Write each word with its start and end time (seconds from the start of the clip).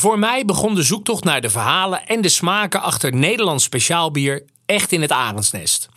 Voor 0.00 0.18
mij 0.18 0.44
begon 0.44 0.74
de 0.74 0.82
zoektocht 0.82 1.24
naar 1.24 1.40
de 1.40 1.50
verhalen 1.50 2.06
en 2.06 2.20
de 2.20 2.28
smaken 2.28 2.82
achter 2.82 3.14
Nederlands 3.14 3.64
speciaalbier 3.64 4.44
echt 4.66 4.92
in 4.92 5.02
het 5.02 5.12
Arendsnest. 5.12 5.88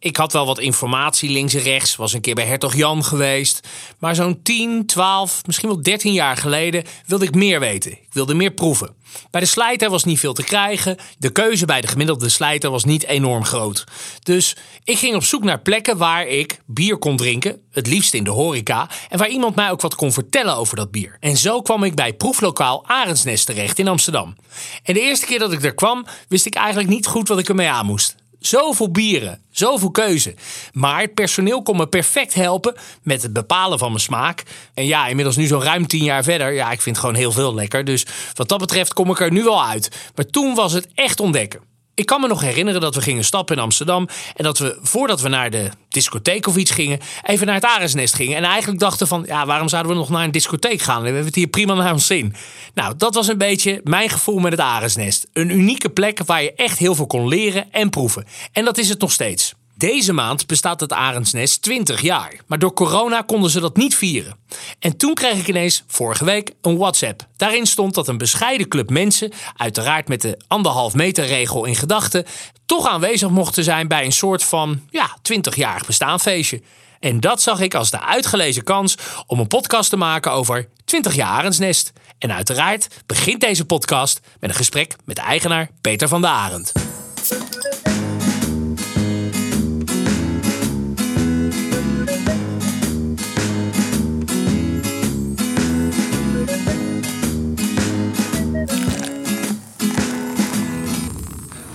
Ik 0.00 0.16
had 0.16 0.32
wel 0.32 0.46
wat 0.46 0.58
informatie 0.58 1.30
links 1.30 1.54
en 1.54 1.60
rechts, 1.60 1.96
was 1.96 2.12
een 2.12 2.20
keer 2.20 2.34
bij 2.34 2.46
Hertog 2.46 2.74
Jan 2.74 3.04
geweest. 3.04 3.68
Maar 3.98 4.14
zo'n 4.14 4.42
10, 4.42 4.86
12, 4.86 5.46
misschien 5.46 5.68
wel 5.68 5.82
13 5.82 6.12
jaar 6.12 6.36
geleden 6.36 6.84
wilde 7.06 7.24
ik 7.24 7.34
meer 7.34 7.60
weten. 7.60 7.92
Ik 7.92 8.12
wilde 8.12 8.34
meer 8.34 8.50
proeven. 8.50 8.94
Bij 9.30 9.40
de 9.40 9.46
slijter 9.46 9.90
was 9.90 10.04
niet 10.04 10.18
veel 10.18 10.32
te 10.32 10.44
krijgen. 10.44 10.96
De 11.18 11.30
keuze 11.30 11.66
bij 11.66 11.80
de 11.80 11.86
gemiddelde 11.86 12.28
slijter 12.28 12.70
was 12.70 12.84
niet 12.84 13.04
enorm 13.04 13.44
groot. 13.44 13.84
Dus 14.22 14.56
ik 14.84 14.98
ging 14.98 15.14
op 15.14 15.24
zoek 15.24 15.44
naar 15.44 15.60
plekken 15.60 15.96
waar 15.96 16.26
ik 16.26 16.60
bier 16.66 16.96
kon 16.96 17.16
drinken, 17.16 17.60
het 17.70 17.86
liefst 17.86 18.14
in 18.14 18.24
de 18.24 18.30
horeca, 18.30 18.88
en 19.08 19.18
waar 19.18 19.28
iemand 19.28 19.54
mij 19.54 19.70
ook 19.70 19.80
wat 19.80 19.94
kon 19.94 20.12
vertellen 20.12 20.56
over 20.56 20.76
dat 20.76 20.90
bier. 20.90 21.16
En 21.20 21.36
zo 21.36 21.62
kwam 21.62 21.82
ik 21.82 21.94
bij 21.94 22.12
proeflokaal 22.12 22.86
Arendsnest 22.86 23.46
terecht 23.46 23.78
in 23.78 23.88
Amsterdam. 23.88 24.36
En 24.82 24.94
de 24.94 25.00
eerste 25.00 25.26
keer 25.26 25.38
dat 25.38 25.52
ik 25.52 25.64
er 25.64 25.74
kwam, 25.74 26.06
wist 26.28 26.46
ik 26.46 26.54
eigenlijk 26.54 26.88
niet 26.88 27.06
goed 27.06 27.28
wat 27.28 27.38
ik 27.38 27.48
ermee 27.48 27.68
aan 27.68 27.86
moest. 27.86 28.16
Zoveel 28.38 28.90
bieren, 28.90 29.40
zoveel 29.50 29.90
keuze. 29.90 30.34
Maar 30.72 31.00
het 31.00 31.14
personeel 31.14 31.62
kon 31.62 31.76
me 31.76 31.86
perfect 31.86 32.34
helpen 32.34 32.74
met 33.02 33.22
het 33.22 33.32
bepalen 33.32 33.78
van 33.78 33.88
mijn 33.88 34.02
smaak. 34.02 34.42
En 34.74 34.86
ja, 34.86 35.06
inmiddels 35.06 35.36
nu 35.36 35.46
zo'n 35.46 35.62
ruim 35.62 35.86
tien 35.86 36.04
jaar 36.04 36.22
verder. 36.22 36.52
Ja, 36.52 36.70
ik 36.70 36.80
vind 36.80 36.98
gewoon 36.98 37.14
heel 37.14 37.32
veel 37.32 37.54
lekker. 37.54 37.84
Dus 37.84 38.06
wat 38.34 38.48
dat 38.48 38.58
betreft 38.58 38.92
kom 38.92 39.10
ik 39.10 39.20
er 39.20 39.32
nu 39.32 39.42
wel 39.42 39.64
uit. 39.64 40.10
Maar 40.14 40.26
toen 40.26 40.54
was 40.54 40.72
het 40.72 40.88
echt 40.94 41.20
ontdekken. 41.20 41.60
Ik 41.98 42.06
kan 42.06 42.20
me 42.20 42.26
nog 42.26 42.40
herinneren 42.40 42.80
dat 42.80 42.94
we 42.94 43.02
gingen 43.02 43.24
stappen 43.24 43.56
in 43.56 43.62
Amsterdam. 43.62 44.08
En 44.36 44.44
dat 44.44 44.58
we, 44.58 44.78
voordat 44.82 45.20
we 45.20 45.28
naar 45.28 45.50
de 45.50 45.70
discotheek 45.88 46.46
of 46.46 46.56
iets 46.56 46.70
gingen, 46.70 47.00
even 47.22 47.46
naar 47.46 47.54
het 47.54 47.64
Arendsnest 47.64 48.14
gingen. 48.14 48.36
En 48.36 48.44
eigenlijk 48.44 48.80
dachten 48.80 49.06
van, 49.06 49.24
ja, 49.26 49.46
waarom 49.46 49.68
zouden 49.68 49.92
we 49.92 49.98
nog 49.98 50.08
naar 50.08 50.24
een 50.24 50.30
discotheek 50.30 50.80
gaan? 50.80 50.98
We 50.98 51.04
hebben 51.04 51.24
het 51.24 51.34
hier 51.34 51.46
prima 51.46 51.74
naar 51.74 51.92
ons 51.92 52.06
zin. 52.06 52.34
Nou, 52.74 52.94
dat 52.96 53.14
was 53.14 53.28
een 53.28 53.38
beetje 53.38 53.80
mijn 53.84 54.08
gevoel 54.08 54.38
met 54.38 54.52
het 54.52 54.60
Arendsnest. 54.60 55.26
Een 55.32 55.50
unieke 55.50 55.88
plek 55.88 56.20
waar 56.26 56.42
je 56.42 56.52
echt 56.52 56.78
heel 56.78 56.94
veel 56.94 57.06
kon 57.06 57.28
leren 57.28 57.72
en 57.72 57.90
proeven. 57.90 58.26
En 58.52 58.64
dat 58.64 58.78
is 58.78 58.88
het 58.88 59.00
nog 59.00 59.12
steeds. 59.12 59.54
Deze 59.78 60.12
maand 60.12 60.46
bestaat 60.46 60.80
het 60.80 60.92
Arendsnest 60.92 61.62
20 61.62 62.00
jaar. 62.00 62.34
Maar 62.46 62.58
door 62.58 62.72
corona 62.72 63.22
konden 63.22 63.50
ze 63.50 63.60
dat 63.60 63.76
niet 63.76 63.96
vieren. 63.96 64.36
En 64.78 64.96
toen 64.96 65.14
kreeg 65.14 65.38
ik 65.38 65.48
ineens 65.48 65.84
vorige 65.86 66.24
week 66.24 66.52
een 66.62 66.76
WhatsApp. 66.76 67.26
Daarin 67.36 67.66
stond 67.66 67.94
dat 67.94 68.08
een 68.08 68.18
bescheiden 68.18 68.68
club 68.68 68.90
mensen, 68.90 69.32
uiteraard 69.56 70.08
met 70.08 70.22
de 70.22 70.38
anderhalf 70.46 70.94
meter 70.94 71.26
regel 71.26 71.64
in 71.64 71.74
gedachten, 71.74 72.24
toch 72.66 72.88
aanwezig 72.88 73.30
mochten 73.30 73.64
zijn 73.64 73.88
bij 73.88 74.04
een 74.04 74.12
soort 74.12 74.44
van 74.44 74.80
ja, 74.90 75.16
20-jarig 75.32 75.86
bestaanfeestje. 75.86 76.62
En 77.00 77.20
dat 77.20 77.42
zag 77.42 77.60
ik 77.60 77.74
als 77.74 77.90
de 77.90 78.00
uitgelezen 78.00 78.64
kans 78.64 78.96
om 79.26 79.38
een 79.38 79.46
podcast 79.46 79.90
te 79.90 79.96
maken 79.96 80.32
over 80.32 80.68
20 80.84 81.14
jaar 81.14 81.28
Arendsnest. 81.28 81.92
En 82.18 82.32
uiteraard 82.32 82.88
begint 83.06 83.40
deze 83.40 83.64
podcast 83.64 84.20
met 84.40 84.50
een 84.50 84.56
gesprek 84.56 84.96
met 85.04 85.16
de 85.16 85.22
eigenaar 85.22 85.70
Peter 85.80 86.08
van 86.08 86.20
der 86.20 86.30
Arend. 86.30 86.72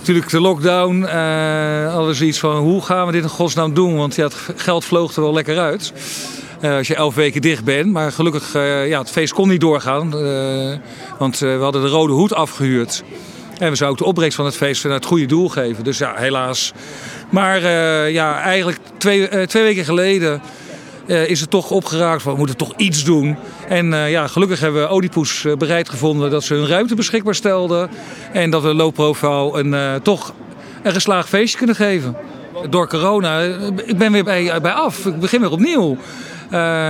Natuurlijk 0.04 0.30
de 0.30 0.40
lockdown, 0.40 1.02
uh, 1.02 1.94
alles 1.96 2.20
iets 2.20 2.38
van 2.38 2.56
hoe 2.56 2.82
gaan 2.82 3.06
we 3.06 3.12
dit 3.12 3.22
in 3.22 3.28
godsnaam 3.28 3.74
doen? 3.74 3.96
Want 3.96 4.14
ja, 4.14 4.24
het 4.24 4.36
geld 4.56 4.84
vloog 4.84 5.14
er 5.14 5.22
wel 5.22 5.32
lekker 5.32 5.58
uit. 5.58 5.92
Uh, 6.62 6.76
als 6.76 6.86
je 6.86 6.94
elf 6.94 7.14
weken 7.14 7.40
dicht 7.40 7.64
bent. 7.64 7.92
Maar 7.92 8.12
gelukkig, 8.12 8.54
uh, 8.54 8.88
ja, 8.88 8.98
het 8.98 9.10
feest 9.10 9.32
kon 9.32 9.48
niet 9.48 9.60
doorgaan. 9.60 10.10
want 11.18 11.38
we 11.38 11.58
hadden 11.60 11.82
de 11.82 11.88
rode 11.88 12.12
hoed 12.12 12.34
afgehuurd. 12.34 13.02
En 13.58 13.70
we 13.70 13.76
zouden 13.76 13.88
ook 13.88 13.98
de 13.98 14.04
opbrengst 14.04 14.36
van 14.36 14.44
het 14.44 14.56
feest 14.56 14.84
naar 14.84 14.92
het 14.92 15.04
goede 15.04 15.26
doel 15.26 15.48
geven. 15.48 15.84
Dus 15.84 15.98
ja, 15.98 16.14
helaas. 16.16 16.72
Maar 17.30 17.60
ja, 18.10 18.40
eigenlijk 18.40 18.78
twee, 18.98 19.46
twee 19.46 19.62
weken 19.62 19.84
geleden 19.84 20.42
uh, 21.06 21.28
is 21.28 21.40
het 21.40 21.50
toch 21.50 21.70
opgeraakt 21.70 22.24
we 22.24 22.34
moeten 22.36 22.56
toch 22.56 22.72
iets 22.76 23.04
doen. 23.04 23.36
En 23.68 23.92
uh, 23.92 24.10
ja, 24.10 24.26
gelukkig 24.26 24.60
hebben 24.60 24.82
we 24.82 24.94
Oedipus 24.94 25.44
uh, 25.44 25.56
bereid 25.56 25.88
gevonden 25.88 26.30
dat 26.30 26.44
ze 26.44 26.54
hun 26.54 26.66
ruimte 26.66 26.94
beschikbaar 26.94 27.34
stelden. 27.34 27.90
En 28.32 28.50
dat 28.50 28.62
we 28.62 28.74
low 28.74 28.92
profile 28.92 29.58
een, 29.58 30.02
toch 30.02 30.32
een 30.82 30.92
geslaagd 30.92 31.28
feestje 31.28 31.58
kunnen 31.58 31.76
geven. 31.76 32.16
Door 32.70 32.88
corona, 32.88 33.40
ik 33.84 33.98
ben 33.98 34.12
weer 34.12 34.24
bij, 34.24 34.60
bij 34.60 34.72
af. 34.72 35.06
Ik 35.06 35.20
begin 35.20 35.40
weer 35.40 35.50
opnieuw. 35.50 35.96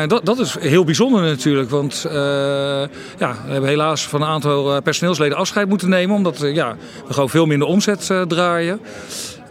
dat, 0.07 0.21
dat 0.25 0.39
is 0.39 0.57
heel 0.61 0.85
bijzonder 0.85 1.23
natuurlijk, 1.23 1.71
want 1.71 2.07
ja, 3.19 3.37
we 3.47 3.53
hebben 3.53 3.71
helaas 3.71 4.07
van 4.09 4.23
een 4.23 4.29
aantal 4.29 4.83
personeelsleden 4.83 5.37
afscheid 5.37 5.69
moeten 5.69 5.89
nemen, 5.89 6.17
omdat 6.17 6.39
ja, 6.39 6.77
we 7.07 7.13
gewoon 7.13 7.31
veel 7.31 7.47
minder 7.47 7.69
omzet 7.69 8.11
draaien. 8.29 8.81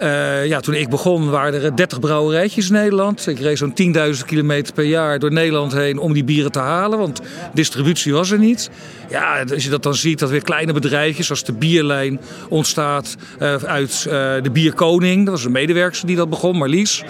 Uh, 0.03 0.45
ja, 0.45 0.59
toen 0.59 0.73
ik 0.73 0.89
begon 0.89 1.29
waren 1.29 1.63
er 1.63 1.75
30 1.75 1.99
brouwerijtjes 1.99 2.67
in 2.67 2.73
Nederland. 2.73 3.27
Ik 3.27 3.39
reed 3.39 3.57
zo'n 3.57 3.73
10.000 4.15 4.25
kilometer 4.25 4.73
per 4.73 4.83
jaar 4.83 5.19
door 5.19 5.31
Nederland 5.31 5.73
heen 5.73 5.97
om 5.97 6.13
die 6.13 6.23
bieren 6.23 6.51
te 6.51 6.59
halen, 6.59 6.99
want 6.99 7.21
distributie 7.53 8.13
was 8.13 8.31
er 8.31 8.39
niet. 8.39 8.69
Ja, 9.09 9.43
als 9.53 9.63
je 9.63 9.69
dat 9.69 9.83
dan 9.83 9.95
ziet, 9.95 10.19
dat 10.19 10.29
weer 10.29 10.43
kleine 10.43 10.73
bedrijfjes, 10.73 11.25
zoals 11.25 11.43
de 11.43 11.53
Bierlijn 11.53 12.19
ontstaat 12.49 13.15
uh, 13.41 13.55
uit 13.55 14.05
uh, 14.07 14.13
de 14.41 14.49
Bierkoning. 14.51 15.25
Dat 15.25 15.33
was 15.33 15.45
een 15.45 15.51
medewerker 15.51 16.05
die 16.05 16.15
dat 16.15 16.29
begon, 16.29 16.57
Marlies. 16.57 17.03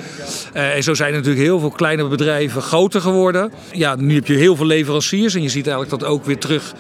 en 0.54 0.84
zo 0.84 0.94
zijn 0.94 1.14
natuurlijk 1.14 1.44
heel 1.44 1.60
veel 1.60 1.70
kleine 1.70 2.08
bedrijven 2.08 2.62
groter 2.62 3.02
geworden. 3.02 3.52
Ja, 3.72 3.96
nu 3.96 4.16
heb 4.16 4.28
je 4.28 4.34
heel 4.34 4.56
veel 4.56 4.66
leveranciers 4.66 5.36
en 5.36 5.42
je 5.42 5.50
ziet 5.50 5.68
eigenlijk 5.68 6.00
dat 6.00 6.10
ook 6.10 6.26
weer 6.26 6.38
terug 6.38 6.74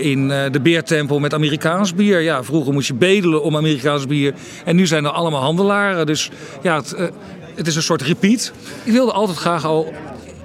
in 0.00 0.28
de 0.28 0.60
Beertempel 0.62 1.18
met 1.18 1.34
Amerikaans 1.34 1.94
bier. 1.94 2.20
Ja, 2.20 2.44
vroeger 2.44 2.72
moest 2.72 2.86
je 2.86 2.94
bedelen 2.94 3.42
om 3.42 3.56
Amerikaans 3.56 4.06
bier 4.06 4.34
en 4.64 4.76
nu 4.76 4.86
zijn 4.86 5.04
er 5.04 5.10
allemaal 5.10 5.42
handelaren. 5.44 6.06
Dus 6.06 6.30
ja, 6.62 6.76
het, 6.76 6.94
uh, 6.98 7.06
het 7.54 7.66
is 7.66 7.76
een 7.76 7.82
soort 7.82 8.02
repeat. 8.02 8.52
Ik 8.84 8.92
wilde 8.92 9.12
altijd 9.12 9.38
graag 9.38 9.64
al 9.64 9.92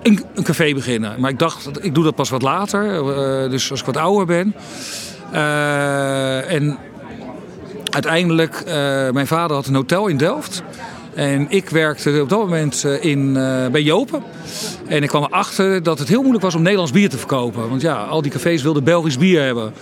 een, 0.03 0.23
een 0.33 0.43
café 0.43 0.73
beginnen. 0.73 1.19
Maar 1.19 1.29
ik 1.29 1.39
dacht, 1.39 1.69
ik 1.81 1.95
doe 1.95 2.03
dat 2.03 2.15
pas 2.15 2.29
wat 2.29 2.41
later. 2.41 2.85
Uh, 2.85 3.49
dus 3.49 3.71
als 3.71 3.79
ik 3.79 3.85
wat 3.85 3.97
ouder 3.97 4.25
ben. 4.25 4.55
Uh, 5.33 6.51
en 6.51 6.77
uiteindelijk, 7.91 8.63
mijn 9.13 9.27
vader 9.27 9.55
had 9.55 9.67
een 9.67 9.75
hotel 9.75 10.07
in 10.07 10.17
Delft. 10.17 10.63
En 11.13 11.45
ik 11.49 11.69
werkte 11.69 12.19
op 12.21 12.29
dat 12.29 12.39
moment 12.39 12.83
in, 13.01 13.33
bij 13.71 13.81
Jopen. 13.81 14.23
En 14.88 15.03
ik 15.03 15.09
kwam 15.09 15.23
erachter 15.23 15.83
dat 15.83 15.99
het 15.99 16.07
heel 16.07 16.19
moeilijk 16.19 16.43
was 16.43 16.55
om 16.55 16.61
Nederlands 16.61 16.91
bier 16.91 17.09
te 17.09 17.17
verkopen. 17.17 17.69
Want 17.69 17.81
ja, 17.81 18.03
al 18.03 18.21
die 18.21 18.31
cafés 18.31 18.61
wilden 18.61 18.83
Belgisch 18.83 19.17
bier 19.17 19.43
hebben. 19.43 19.73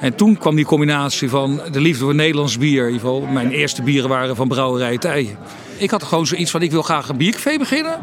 En 0.00 0.14
toen 0.14 0.38
kwam 0.38 0.56
die 0.56 0.64
combinatie 0.64 1.28
van 1.28 1.60
de 1.70 1.80
liefde 1.80 2.04
voor 2.04 2.14
Nederlands 2.14 2.58
bier. 2.58 2.86
In 2.86 2.92
ieder 2.92 3.00
geval, 3.00 3.20
mijn 3.20 3.50
eerste 3.50 3.82
bieren 3.82 4.08
waren 4.08 4.36
van 4.36 4.48
brouwerij 4.48 4.98
Tijen. 4.98 5.38
Ik 5.78 5.90
had 5.90 6.02
gewoon 6.02 6.26
zoiets 6.26 6.50
van, 6.50 6.62
ik 6.62 6.70
wil 6.70 6.82
graag 6.82 7.08
een 7.08 7.16
biercafé 7.16 7.58
beginnen. 7.58 8.00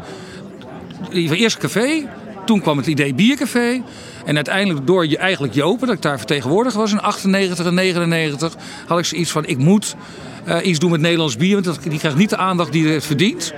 Eerst 1.10 1.58
café, 1.58 2.08
toen 2.44 2.60
kwam 2.60 2.76
het 2.76 2.86
idee 2.86 3.14
biercafé. 3.14 3.82
En 4.24 4.34
uiteindelijk 4.34 4.86
door 4.86 5.06
je 5.06 5.18
eigenlijk 5.18 5.54
Jopen, 5.54 5.86
dat 5.86 5.96
ik 5.96 6.02
daar 6.02 6.18
vertegenwoordiger 6.18 6.80
was 6.80 6.92
in 6.92 7.00
98 7.00 7.66
en 7.66 7.74
99, 7.74 8.56
had 8.86 8.98
ik 8.98 9.04
zoiets 9.04 9.30
van, 9.30 9.46
ik 9.46 9.58
moet 9.58 9.96
uh, 10.48 10.56
iets 10.62 10.78
doen 10.78 10.90
met 10.90 11.00
Nederlands 11.00 11.36
bier. 11.36 11.62
Want 11.62 11.82
die 11.82 11.98
krijgt 11.98 12.18
niet 12.18 12.30
de 12.30 12.36
aandacht 12.36 12.72
die 12.72 12.88
het 12.88 13.04
verdient. 13.04 13.52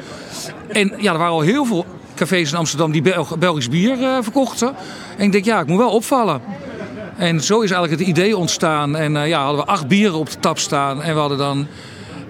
En 0.69 0.93
ja, 0.99 1.13
er 1.13 1.19
waren 1.19 1.33
al 1.33 1.41
heel 1.41 1.65
veel 1.65 1.87
cafés 2.15 2.51
in 2.51 2.57
Amsterdam 2.57 2.93
die 2.93 3.03
Belgisch 3.39 3.69
bier 3.69 3.99
uh, 3.99 4.19
verkochten. 4.21 4.75
En 5.17 5.25
ik 5.25 5.33
denk, 5.33 5.45
ja, 5.45 5.61
ik 5.61 5.67
moet 5.67 5.79
wel 5.79 5.91
opvallen. 5.91 6.41
En 7.19 7.41
zo 7.41 7.61
is 7.61 7.71
eigenlijk 7.71 8.01
het 8.01 8.11
idee 8.11 8.37
ontstaan. 8.37 8.97
En 8.97 9.15
uh, 9.15 9.29
ja, 9.29 9.43
hadden 9.43 9.65
we 9.65 9.71
acht 9.71 9.89
bieren 9.89 10.19
op 10.19 10.31
de 10.31 10.39
tap 10.39 10.59
staan. 10.59 11.03
En 11.03 11.15
we 11.15 11.21
hadden 11.21 11.39
dan 11.39 11.67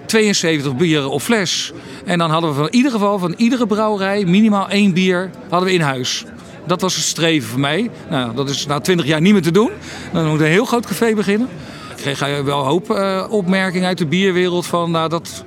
72 0.05 0.75
bieren 0.75 1.09
op 1.09 1.21
fles. 1.21 1.71
En 2.05 2.17
dan 2.17 2.29
hadden 2.29 2.49
we 2.49 2.55
van 2.55 2.67
ieder 2.69 2.91
geval 2.91 3.19
van 3.19 3.33
iedere 3.37 3.67
brouwerij 3.67 4.25
minimaal 4.25 4.69
één 4.69 4.93
bier 4.93 5.29
hadden 5.49 5.69
we 5.69 5.75
in 5.75 5.81
huis. 5.81 6.25
Dat 6.65 6.81
was 6.81 6.95
het 6.95 7.03
streven 7.03 7.49
voor 7.49 7.59
mij. 7.59 7.89
Nou, 8.09 8.35
dat 8.35 8.49
is 8.49 8.65
na 8.65 8.79
20 8.79 9.05
jaar 9.05 9.21
niet 9.21 9.33
meer 9.33 9.41
te 9.41 9.51
doen. 9.51 9.71
Dan 10.13 10.27
moet 10.27 10.39
een 10.39 10.45
heel 10.45 10.65
groot 10.65 10.85
café 10.85 11.13
beginnen. 11.13 11.47
Ik 11.95 11.95
kreeg 11.95 12.19
wel 12.43 12.59
een 12.59 12.65
hoop 12.65 12.89
uh, 12.89 13.25
opmerkingen 13.29 13.87
uit 13.87 13.97
de 13.97 14.05
bierwereld 14.05 14.65
van 14.65 14.91
nou, 14.91 15.09
dat 15.09 15.43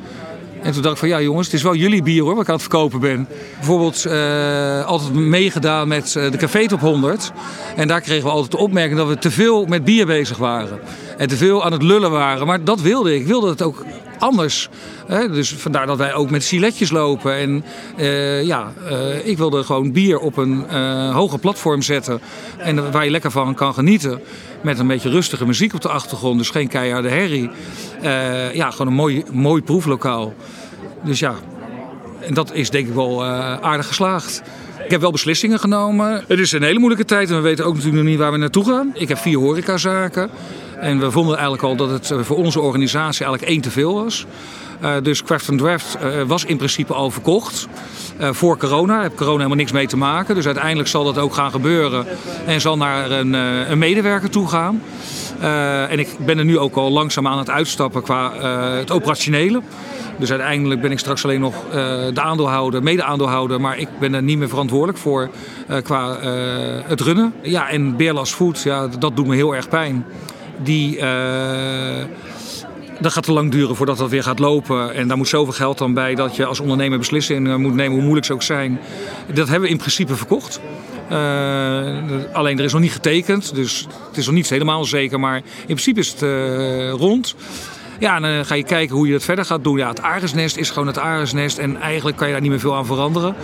en 0.63 0.73
toen 0.73 0.83
dacht 0.83 0.95
ik 0.95 1.01
van 1.01 1.09
ja 1.09 1.21
jongens, 1.21 1.47
het 1.47 1.57
is 1.57 1.63
wel 1.63 1.75
jullie 1.75 2.03
bier 2.03 2.23
hoor, 2.23 2.35
wat 2.35 2.43
ik 2.43 2.49
aan 2.49 2.55
het 2.55 2.63
verkopen 2.63 3.01
ben. 3.01 3.29
Bijvoorbeeld 3.57 4.05
uh, 4.07 4.85
altijd 4.87 5.13
meegedaan 5.15 5.89
met 5.89 6.15
uh, 6.19 6.31
de 6.31 6.37
Café 6.37 6.69
Top 6.69 6.81
100. 6.81 7.33
En 7.77 7.89
daar 7.89 8.01
kregen 8.01 8.25
we 8.25 8.31
altijd 8.31 8.51
de 8.51 8.57
opmerking 8.57 8.99
dat 8.99 9.09
we 9.09 9.19
te 9.19 9.31
veel 9.31 9.67
met 9.67 9.85
bier 9.85 10.07
bezig 10.07 10.37
waren. 10.37 10.81
En 11.17 11.29
te 11.29 11.37
veel 11.37 11.65
aan 11.65 11.73
het 11.73 11.83
lullen 11.83 12.11
waren. 12.11 12.47
Maar 12.47 12.65
dat 12.65 12.81
wilde 12.81 13.15
ik. 13.15 13.21
Ik 13.21 13.27
wilde 13.27 13.49
het 13.49 13.63
ook 13.63 13.85
anders. 14.23 14.69
Hè? 15.07 15.29
Dus 15.29 15.55
vandaar 15.55 15.87
dat 15.87 15.99
wij 15.99 16.15
ook 16.15 16.31
met 16.31 16.45
siletjes 16.45 16.91
lopen. 16.91 17.35
En 17.35 17.65
uh, 17.97 18.45
ja, 18.45 18.73
ik 19.25 19.39
wilde 19.39 19.63
gewoon 19.65 19.93
bier 19.93 20.19
op 20.19 20.37
een 20.37 20.71
hoger 21.13 21.39
platform 21.39 21.83
zetten. 21.83 22.21
En 22.59 22.93
waar 22.93 23.05
je 23.05 23.11
lekker 23.11 23.31
van 23.31 23.55
kan 23.55 23.75
genieten. 23.75 24.21
Met 24.61 24.79
een 24.79 24.87
beetje 24.87 25.11
rustige 25.11 25.47
muziek 25.47 25.75
op 25.75 25.81
de 25.81 25.89
achtergrond. 25.89 26.39
Dus 26.39 26.51
geen 26.51 26.69
keiharde 26.69 27.09
herrie. 27.09 27.51
ja, 28.53 28.71
gewoon 28.71 28.87
een 28.87 28.93
mooi, 28.93 29.25
mooi 29.33 29.63
proeflokaal. 29.63 30.35
Dus 31.03 31.19
ja, 31.19 31.35
en 32.27 32.35
dat 32.35 32.53
is 32.53 32.71
denk 32.71 32.89
ik 32.89 32.95
wel 32.95 33.25
uh, 33.25 33.57
aardig 33.61 33.87
geslaagd. 33.87 34.43
Ik 34.85 34.91
heb 34.91 35.01
wel 35.01 35.11
beslissingen 35.11 35.59
genomen. 35.59 36.25
Het 36.29 36.39
is 36.39 36.53
een 36.53 36.63
hele 36.63 36.79
moeilijke 36.79 37.05
tijd 37.05 37.31
en 37.31 37.37
we 37.37 37.43
weten 37.43 37.65
ook 37.65 37.75
natuurlijk 37.75 38.03
nog 38.03 38.11
niet 38.11 38.19
waar 38.19 38.33
we 38.33 38.39
naartoe 38.39 38.65
gaan. 38.65 38.91
Ik 38.95 39.09
heb 39.09 39.19
vier 39.19 39.39
horecazaken. 39.39 40.31
En 40.83 40.99
we 40.99 41.11
vonden 41.11 41.35
eigenlijk 41.35 41.63
al 41.63 41.77
dat 41.77 41.91
het 41.91 42.27
voor 42.27 42.37
onze 42.37 42.61
organisatie 42.61 43.25
eigenlijk 43.25 43.53
één 43.53 43.61
te 43.61 43.71
veel 43.71 43.95
was. 43.95 44.27
Uh, 44.83 44.95
dus 45.03 45.23
Craft 45.23 45.59
Draft 45.59 45.99
uh, 46.03 46.23
was 46.23 46.45
in 46.45 46.57
principe 46.57 46.95
al 46.95 47.11
verkocht. 47.11 47.69
Voor 48.19 48.57
corona. 48.57 48.93
Daar 48.93 49.03
heeft 49.03 49.15
corona 49.15 49.37
helemaal 49.37 49.57
niks 49.57 49.73
mee 49.73 49.87
te 49.87 49.97
maken. 49.97 50.35
Dus 50.35 50.47
uiteindelijk 50.47 50.89
zal 50.89 51.05
dat 51.05 51.19
ook 51.19 51.35
gaan 51.35 51.51
gebeuren. 51.51 52.07
En 52.47 52.61
zal 52.61 52.77
naar 52.77 53.11
een, 53.11 53.33
een 53.33 53.79
medewerker 53.79 54.31
toe 54.31 54.49
gaan. 54.49 54.83
en 55.89 55.99
ik 55.99 56.09
ben 56.19 56.39
er 56.39 56.45
nu 56.45 56.59
ook 56.59 56.77
al 56.77 56.91
langzaam 56.91 57.27
aan 57.27 57.39
het 57.39 57.51
uitstappen 57.51 58.03
qua 58.03 58.33
het 58.77 58.91
operationele. 58.91 59.61
Dus 60.19 60.31
uiteindelijk 60.31 60.81
ben 60.81 60.91
ik 60.91 60.99
straks 60.99 61.25
alleen 61.25 61.41
nog 61.41 61.55
de 62.15 62.21
aandeelhouder, 62.21 62.83
mede-aandeelhouder. 62.83 63.61
Maar 63.61 63.79
ik 63.79 63.89
ben 64.01 64.15
er 64.15 64.23
niet 64.23 64.39
meer 64.39 64.49
verantwoordelijk 64.49 64.99
voor 64.99 65.31
qua 65.83 66.17
het 66.87 67.01
runnen. 67.01 67.35
Ja, 67.43 67.69
en 67.69 67.97
Beerlas 67.97 68.33
Food, 68.33 68.63
ja, 68.63 68.89
dat 68.99 69.17
doet 69.17 69.27
me 69.27 69.35
heel 69.35 69.55
erg 69.55 69.69
pijn. 69.69 70.05
Die 70.63 71.01
dat 73.01 73.13
gaat 73.13 73.25
te 73.25 73.33
lang 73.33 73.51
duren 73.51 73.77
voordat 73.77 73.99
dat 73.99 74.11
weer 74.11 74.23
gaat 74.23 74.39
lopen. 74.39 74.95
En 74.95 75.09
daar 75.09 75.17
moet 75.17 75.29
zoveel 75.29 75.53
geld 75.53 75.79
dan 75.79 75.95
bij 75.95 76.15
dat 76.15 76.37
je 76.37 76.47
als 76.47 76.61
ondernemer 76.61 76.99
beslissingen 76.99 77.61
moet 77.61 77.75
nemen, 77.75 77.93
hoe 77.93 78.03
moeilijk 78.03 78.27
ze 78.27 78.33
ook 78.33 78.43
zijn. 78.43 78.81
Dat 79.27 79.49
hebben 79.49 79.67
we 79.67 79.75
in 79.75 79.79
principe 79.79 80.17
verkocht. 80.17 80.61
Uh, 81.11 81.17
alleen 82.33 82.59
er 82.59 82.65
is 82.65 82.73
nog 82.73 82.81
niet 82.81 82.93
getekend, 82.93 83.55
dus 83.55 83.87
het 84.09 84.17
is 84.17 84.27
nog 84.27 84.35
niet 84.35 84.49
helemaal 84.49 84.85
zeker. 84.85 85.21
Maar 85.21 85.37
in 85.37 85.43
principe 85.65 86.01
is 86.01 86.11
het 86.11 86.21
rond. 87.01 87.35
Ja, 88.03 88.17
en 88.17 88.23
dan 88.23 88.47
ga 88.47 88.55
je 88.55 88.65
kijken 88.65 88.97
hoe 88.97 89.07
je 89.07 89.13
dat 89.13 89.23
verder 89.23 89.45
gaat 89.45 89.65
doen. 89.65 89.77
Ja, 89.77 89.89
het 89.89 90.03
aresnest 90.03 90.57
is 90.57 90.71
gewoon 90.71 90.87
het 90.87 90.99
aresnest. 90.99 91.59
En 91.59 91.81
eigenlijk 91.81 92.17
kan 92.17 92.27
je 92.27 92.33
daar 92.33 92.43
niet 92.43 92.51
meer 92.51 92.61
veel 92.61 92.77
aan 92.77 92.87
veranderen. 92.87 93.35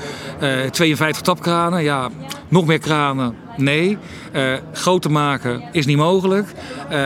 Uh, 0.42 0.70
52 0.70 1.22
tapkranen, 1.22 1.82
ja, 1.82 2.10
nog 2.48 2.66
meer 2.66 2.78
kranen. 2.78 3.36
Nee. 3.56 3.98
Uh, 4.32 4.52
groter 4.72 5.10
maken 5.10 5.62
is 5.72 5.86
niet 5.86 5.96
mogelijk. 5.96 6.46
Uh, 6.46 6.96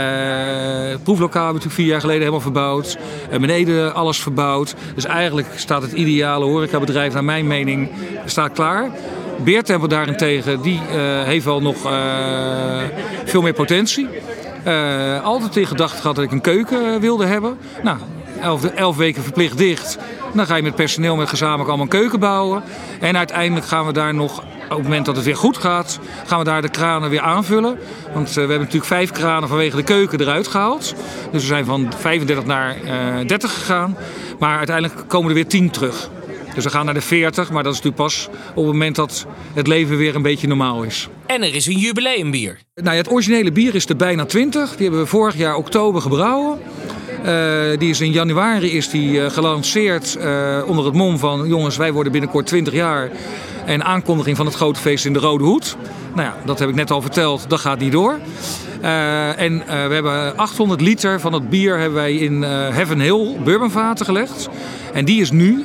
proeflokaal 1.02 1.44
hebben 1.44 1.62
we 1.62 1.68
natuurlijk 1.68 1.74
vier 1.74 1.86
jaar 1.86 2.00
geleden 2.00 2.20
helemaal 2.20 2.40
verbouwd. 2.40 2.98
Uh, 3.32 3.38
beneden 3.38 3.94
alles 3.94 4.18
verbouwd. 4.18 4.74
Dus 4.94 5.04
eigenlijk 5.04 5.48
staat 5.54 5.82
het 5.82 5.92
ideale 5.92 6.44
horecabedrijf, 6.44 7.12
naar 7.12 7.24
mijn 7.24 7.46
mening, 7.46 7.90
staat 8.24 8.52
klaar. 8.52 8.90
Beertempel 9.44 9.88
daarentegen, 9.88 10.62
die 10.62 10.80
heeft 11.24 11.44
wel 11.44 11.62
nog 11.62 11.76
veel 13.24 13.42
meer 13.42 13.52
potentie. 13.52 14.08
Altijd 15.22 15.56
in 15.56 15.66
gedachten 15.66 16.00
gehad 16.00 16.16
dat 16.16 16.24
ik 16.24 16.30
een 16.30 16.40
keuken 16.40 17.00
wilde 17.00 17.26
hebben. 17.26 17.58
Nou, 17.82 17.98
elf, 18.74 18.96
weken 18.96 19.22
verplicht 19.22 19.58
dicht. 19.58 19.98
Dan 20.34 20.46
ga 20.46 20.56
je 20.56 20.62
met 20.62 20.74
personeel 20.74 21.16
met 21.16 21.28
gezamenlijk 21.28 21.68
allemaal 21.68 21.86
een 21.86 22.00
keuken 22.00 22.20
bouwen. 22.20 22.62
En 23.00 23.16
uiteindelijk 23.16 23.66
gaan 23.66 23.86
we 23.86 23.92
daar 23.92 24.14
nog 24.14 24.42
op 24.72 24.78
het 24.78 24.82
moment 24.82 25.06
dat 25.06 25.16
het 25.16 25.24
weer 25.24 25.36
goed 25.36 25.56
gaat, 25.56 25.98
gaan 26.26 26.38
we 26.38 26.44
daar 26.44 26.62
de 26.62 26.68
kranen 26.68 27.10
weer 27.10 27.20
aanvullen. 27.20 27.78
Want 28.12 28.28
uh, 28.28 28.34
we 28.34 28.40
hebben 28.40 28.58
natuurlijk 28.58 28.86
vijf 28.86 29.10
kranen 29.10 29.48
vanwege 29.48 29.76
de 29.76 29.82
keuken 29.82 30.20
eruit 30.20 30.48
gehaald. 30.48 30.94
Dus 31.30 31.40
we 31.40 31.46
zijn 31.46 31.64
van 31.64 31.92
35 31.98 32.44
naar 32.44 32.76
uh, 32.84 33.20
eh, 33.20 33.26
30 33.26 33.52
gegaan. 33.52 33.96
Maar 34.38 34.56
uiteindelijk 34.56 35.08
komen 35.08 35.28
er 35.28 35.34
weer 35.34 35.46
10 35.46 35.70
terug. 35.70 36.10
Dus 36.54 36.64
we 36.64 36.70
gaan 36.70 36.84
naar 36.84 36.94
de 36.94 37.00
40, 37.00 37.50
maar 37.50 37.62
dat 37.62 37.72
is 37.72 37.78
natuurlijk 37.78 38.04
pas 38.04 38.28
op 38.50 38.56
het 38.56 38.72
moment 38.72 38.96
dat 38.96 39.26
het 39.54 39.66
leven 39.66 39.96
weer 39.96 40.14
een 40.14 40.22
beetje 40.22 40.46
normaal 40.46 40.82
is. 40.82 41.08
En 41.26 41.42
er 41.42 41.54
is 41.54 41.66
een 41.66 41.78
jubileumbier. 41.78 42.58
Nou 42.74 42.90
ja, 42.90 42.96
het 42.96 43.10
originele 43.10 43.52
bier 43.52 43.74
is 43.74 43.88
er 43.88 43.96
bijna 43.96 44.24
20. 44.24 44.70
Die 44.70 44.82
hebben 44.82 45.00
we 45.00 45.06
vorig 45.06 45.36
jaar 45.36 45.56
oktober 45.56 46.00
gebrouwen. 46.00 46.58
Uh, 47.24 47.78
die 47.78 47.90
is 47.90 48.00
in 48.00 48.12
januari 48.12 48.70
is 48.70 48.90
die, 48.90 49.12
uh, 49.12 49.30
gelanceerd 49.30 50.16
uh, 50.18 50.58
onder 50.66 50.84
het 50.84 50.94
mom 50.94 51.18
van... 51.18 51.48
jongens, 51.48 51.76
wij 51.76 51.92
worden 51.92 52.12
binnenkort 52.12 52.46
20 52.46 52.74
jaar. 52.74 53.10
En 53.64 53.84
aankondiging 53.84 54.36
van 54.36 54.46
het 54.46 54.54
grote 54.54 54.80
feest 54.80 55.04
in 55.04 55.12
de 55.12 55.18
Rode 55.18 55.44
Hoed. 55.44 55.76
Nou 56.14 56.28
ja, 56.28 56.36
dat 56.44 56.58
heb 56.58 56.68
ik 56.68 56.74
net 56.74 56.90
al 56.90 57.00
verteld, 57.00 57.44
dat 57.48 57.60
gaat 57.60 57.78
niet 57.78 57.92
door. 57.92 58.18
Uh, 58.82 59.40
en 59.40 59.52
uh, 59.52 59.66
we 59.66 59.94
hebben 59.94 60.36
800 60.36 60.80
liter 60.80 61.20
van 61.20 61.32
het 61.32 61.50
bier 61.50 61.78
hebben 61.78 61.98
wij 61.98 62.14
in 62.14 62.42
uh, 62.42 62.48
Heaven 62.48 63.00
Hill 63.00 63.36
bourbonvaten 63.44 64.06
gelegd. 64.06 64.48
En 64.92 65.04
die 65.04 65.20
is 65.20 65.30
nu 65.30 65.64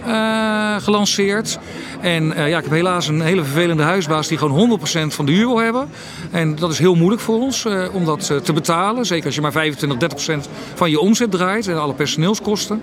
gelanceerd. 0.80 1.60
En 2.02 2.34
ja, 2.36 2.58
ik 2.58 2.64
heb 2.64 2.70
helaas 2.70 3.08
een 3.08 3.22
hele 3.22 3.44
vervelende 3.44 3.84
huisbaas 3.84 4.28
die 4.28 4.38
gewoon 4.38 4.80
100% 4.80 4.84
van 5.08 5.26
de 5.26 5.32
huur 5.32 5.48
wil 5.48 5.60
hebben. 5.60 5.90
En 6.32 6.56
dat 6.56 6.72
is 6.72 6.80
heel 6.80 6.96
moeilijk 6.96 7.22
voor 7.22 7.40
ons 7.40 7.66
om 7.92 8.06
dat 8.06 8.32
te 8.44 8.54
betalen. 8.54 9.06
Zeker 9.06 9.26
als 9.26 9.36
je 9.36 9.42
maar 9.42 9.52
25, 9.52 10.46
30% 10.46 10.50
van 10.74 10.90
je 10.90 11.00
omzet 11.00 11.32
draait 11.32 11.68
en 11.68 11.82
alle 11.82 11.94
personeelskosten. 11.94 12.82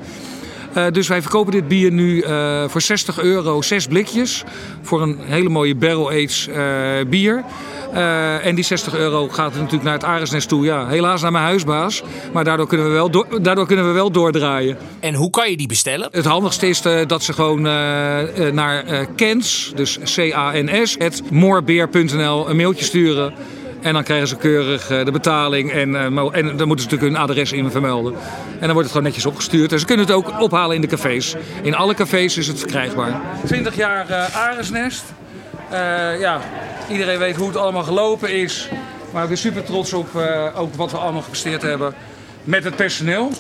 Uh, 0.77 0.87
dus 0.91 1.09
wij 1.09 1.23
verkopen 1.23 1.53
dit 1.53 1.69
bier 1.69 1.93
nu 1.93 2.23
uh, 2.23 2.69
voor 2.69 2.81
60 2.81 3.19
euro, 3.19 3.63
zes 3.63 3.87
blikjes. 3.87 4.45
Voor 4.83 5.03
een 5.03 5.19
hele 5.21 5.49
mooie 5.49 5.75
barrel 5.75 6.09
aged 6.11 6.49
uh, 6.51 7.11
bier. 7.11 7.45
En 8.43 8.55
die 8.55 8.65
60 8.65 8.95
euro 8.95 9.29
gaat 9.29 9.55
natuurlijk 9.55 9.83
naar 9.83 9.93
het 9.93 10.05
Aresnest 10.05 10.49
toe. 10.49 10.65
Ja, 10.65 10.87
helaas 10.87 11.23
naar 11.23 11.33
mijn 11.33 11.45
huisbaas. 11.45 12.03
Maar 12.33 12.45
daardoor 12.45 12.67
kunnen 12.67 12.87
we 12.87 12.93
wel, 12.93 13.11
do 13.11 13.27
daardoor 13.43 13.67
kunnen 13.67 13.87
we 13.87 13.93
wel 13.93 14.11
doordraaien. 14.11 14.77
En 15.01 15.15
hoe 15.15 15.31
kan 15.31 15.51
je 15.51 15.57
die 15.57 15.67
bestellen? 15.67 16.09
Het 16.11 16.25
handigste 16.25 16.69
is 16.69 16.83
dat 17.07 17.23
ze 17.23 17.33
gewoon 17.33 17.63
naar 18.53 19.07
Kens, 19.17 19.73
dus 19.75 19.99
C-A-N-S, 20.15 20.97
het 20.99 21.31
moorbeer.nl 21.31 22.49
een 22.49 22.57
mailtje 22.57 22.85
sturen. 22.85 23.35
En 23.85 23.93
dan 23.93 24.03
krijgen 24.03 24.29
ze 24.29 24.37
keurig 24.37 24.91
eh, 24.91 25.05
de 25.05 25.11
betaling 25.11 25.73
en, 25.73 25.97
eh, 25.97 26.07
en 26.33 26.57
dan 26.57 26.67
moeten 26.67 26.89
ze 26.89 26.95
natuurlijk 26.95 27.03
hun 27.03 27.17
adres 27.17 27.53
in 27.53 27.71
vermelden. 27.71 28.15
En 28.53 28.61
dan 28.61 28.69
wordt 28.69 28.83
het 28.83 28.89
gewoon 28.89 29.03
netjes 29.03 29.27
opgestuurd. 29.27 29.73
En 29.73 29.79
ze 29.79 29.87
kunnen 29.87 30.07
het 30.07 30.15
ook 30.15 30.41
ophalen 30.41 30.75
in 30.75 30.81
de 30.81 30.87
cafés. 30.87 31.35
In 31.63 31.75
alle 31.75 31.95
cafés 31.95 32.37
is 32.37 32.47
het 32.47 32.59
verkrijgbaar. 32.59 33.21
20 33.47 33.77
jaar 33.77 34.11
uh, 34.11 34.37
Aresnest. 34.37 35.05
Uh, 35.73 36.21
ja, 36.21 36.41
iedereen 36.89 37.19
weet 37.19 37.37
hoe 37.37 37.47
het 37.47 37.57
allemaal 37.57 37.83
gelopen 37.83 38.33
is. 38.33 38.69
Maar 39.13 39.23
ik 39.23 39.29
ben 39.29 39.39
super 39.39 39.65
trots 39.65 39.93
op 39.93 40.09
ook 40.55 40.75
wat 40.75 40.91
we 40.91 40.97
allemaal 40.97 41.23
gepresteerd 41.23 41.63
hebben 41.63 41.95
met 42.45 42.65
het 42.65 42.77
personeel. 42.77 43.31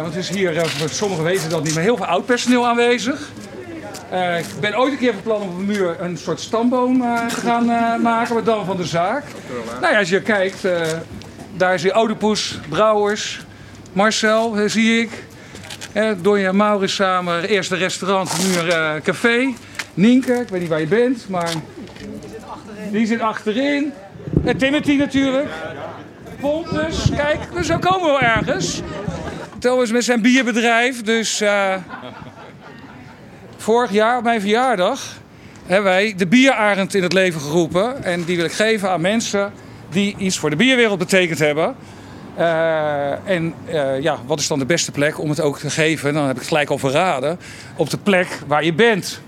want 0.00 0.14
het 0.14 0.16
is 0.16 0.28
hier, 0.28 0.64
sommigen 0.90 1.24
weten 1.24 1.50
dat 1.50 1.64
niet, 1.64 1.74
maar 1.74 1.82
heel 1.82 1.96
veel 1.96 2.06
oud 2.06 2.26
personeel 2.26 2.66
aanwezig. 2.66 3.28
Ik 4.38 4.60
ben 4.60 4.78
ooit 4.78 4.92
een 4.92 4.98
keer 4.98 5.12
van 5.12 5.22
plan 5.22 5.40
om 5.40 5.48
op 5.48 5.58
een 5.58 5.66
muur 5.66 5.96
een 6.00 6.18
soort 6.18 6.40
stamboom 6.40 7.00
te 7.28 7.40
gaan 7.40 7.66
maken, 8.02 8.34
maar 8.34 8.44
dan 8.44 8.64
van 8.64 8.76
de 8.76 8.84
zaak. 8.84 9.24
Nou 9.80 9.92
ja, 9.92 9.98
als 9.98 10.08
je 10.08 10.20
kijkt, 10.20 10.62
daar 11.56 11.78
zie 11.78 11.88
je 11.88 11.94
Oudepus, 11.94 12.58
Brouwers, 12.68 13.40
Marcel, 13.92 14.56
zie 14.66 15.00
ik. 15.00 15.10
Donja 16.22 16.52
Maurits 16.52 16.94
samen, 16.94 17.44
eerst 17.48 17.70
een 17.70 17.78
restaurant, 17.78 18.32
nu 18.42 18.72
café. 19.02 19.54
Nienke, 19.94 20.32
ik 20.32 20.48
weet 20.48 20.60
niet 20.60 20.68
waar 20.68 20.80
je 20.80 20.86
bent, 20.86 21.28
maar 21.28 21.50
die 22.92 23.06
zit 23.06 23.20
achterin. 23.20 23.92
En 24.44 24.56
Timothy 24.56 24.96
natuurlijk. 24.96 25.48
Pontus, 26.40 27.10
kijk, 27.16 27.64
zo 27.64 27.78
komen 27.78 28.00
we 28.00 28.18
wel 28.20 28.20
ergens. 28.20 28.82
Tel 29.58 29.86
met 29.86 30.04
zijn 30.04 30.22
bierbedrijf, 30.22 31.02
dus... 31.02 31.42
Vorig 33.62 33.92
jaar 33.92 34.16
op 34.18 34.24
mijn 34.24 34.40
verjaardag 34.40 35.00
hebben 35.66 35.92
wij 35.92 36.14
de 36.16 36.26
bierarend 36.26 36.94
in 36.94 37.02
het 37.02 37.12
leven 37.12 37.40
geroepen. 37.40 38.04
En 38.04 38.24
die 38.24 38.36
wil 38.36 38.44
ik 38.44 38.52
geven 38.52 38.90
aan 38.90 39.00
mensen 39.00 39.52
die 39.90 40.16
iets 40.18 40.38
voor 40.38 40.50
de 40.50 40.56
bierwereld 40.56 40.98
betekend 40.98 41.38
hebben. 41.38 41.74
Uh, 42.38 43.28
en 43.28 43.54
uh, 43.68 44.00
ja, 44.00 44.18
wat 44.26 44.38
is 44.38 44.46
dan 44.46 44.58
de 44.58 44.66
beste 44.66 44.90
plek 44.90 45.18
om 45.18 45.28
het 45.28 45.40
ook 45.40 45.58
te 45.58 45.70
geven? 45.70 46.14
Dan 46.14 46.22
heb 46.22 46.32
ik 46.32 46.38
het 46.38 46.48
gelijk 46.48 46.70
al 46.70 46.78
verraden. 46.78 47.38
Op 47.76 47.90
de 47.90 47.98
plek 47.98 48.38
waar 48.46 48.64
je 48.64 48.72
bent. 48.72 49.20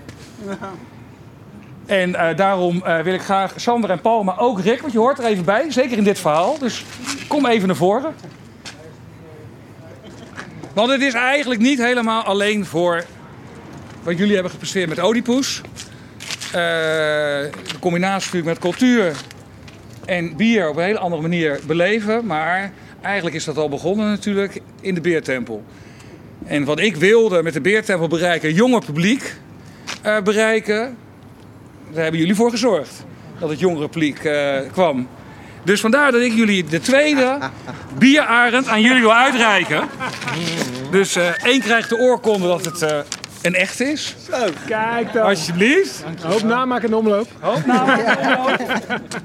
En 1.85 2.09
uh, 2.09 2.27
daarom 2.35 2.83
wil 3.03 3.13
ik 3.13 3.21
graag 3.21 3.53
Sander 3.55 3.89
en 3.89 4.01
Paul, 4.01 4.23
maar 4.23 4.39
ook 4.39 4.59
Rick, 4.59 4.81
want 4.81 4.93
je 4.93 4.99
hoort 4.99 5.17
er 5.17 5.25
even 5.25 5.45
bij, 5.45 5.71
zeker 5.71 5.97
in 5.97 6.03
dit 6.03 6.19
verhaal. 6.19 6.57
Dus 6.59 6.85
kom 7.27 7.45
even 7.45 7.67
naar 7.67 7.75
voren. 7.75 8.13
Want 10.73 10.89
het 10.89 11.01
is 11.01 11.13
eigenlijk 11.13 11.61
niet 11.61 11.79
helemaal 11.79 12.23
alleen 12.23 12.65
voor 12.65 13.03
wat 14.03 14.17
jullie 14.17 14.33
hebben 14.33 14.51
gepresteerd 14.51 14.89
met 14.89 15.03
Oedipus. 15.03 15.61
Uh, 16.45 16.51
de 16.51 17.79
combinatie 17.79 18.43
met 18.43 18.59
cultuur 18.59 19.15
en 20.05 20.35
bier 20.35 20.69
op 20.69 20.75
een 20.75 20.83
hele 20.83 20.99
andere 20.99 21.21
manier 21.21 21.59
beleven. 21.67 22.25
Maar 22.25 22.71
eigenlijk 23.01 23.35
is 23.35 23.43
dat 23.43 23.57
al 23.57 23.69
begonnen 23.69 24.09
natuurlijk 24.09 24.61
in 24.81 24.93
de 24.93 25.01
Beertempel. 25.01 25.63
En 26.45 26.63
wat 26.63 26.79
ik 26.79 26.95
wilde 26.95 27.43
met 27.43 27.53
de 27.53 27.61
Beertempel 27.61 28.07
bereiken, 28.07 28.53
jonger 28.53 28.85
publiek 28.85 29.35
bereiken. 30.23 30.97
Daar 31.95 32.03
hebben 32.03 32.21
jullie 32.21 32.35
voor 32.35 32.49
gezorgd. 32.49 33.05
Dat 33.39 33.49
het 33.49 33.59
jongere 33.59 33.89
publiek 33.89 34.23
uh, 34.23 34.59
kwam. 34.71 35.07
Dus 35.63 35.81
vandaar 35.81 36.11
dat 36.11 36.21
ik 36.21 36.33
jullie 36.33 36.63
de 36.63 36.79
tweede 36.79 37.37
bierarend 37.99 38.67
aan 38.67 38.81
jullie 38.81 39.01
wil 39.01 39.13
uitreiken. 39.13 39.89
Dus 40.91 41.15
één 41.43 41.61
krijgt 41.61 41.89
de 41.89 41.97
oorkonde 41.97 42.47
dat 42.47 42.65
het 42.65 43.05
een 43.41 43.55
echt 43.55 43.79
is. 43.79 44.15
Zo, 44.31 44.47
kijk 44.65 45.13
dan. 45.13 45.23
Alsjeblieft. 45.23 46.03
Hoop 46.21 46.43
namaak 46.43 46.87
de 46.87 46.95
omloop. 46.95 47.27
Hoop 47.39 47.65
namaak 47.65 48.05
de 48.05 48.37
omloop. 48.37 49.21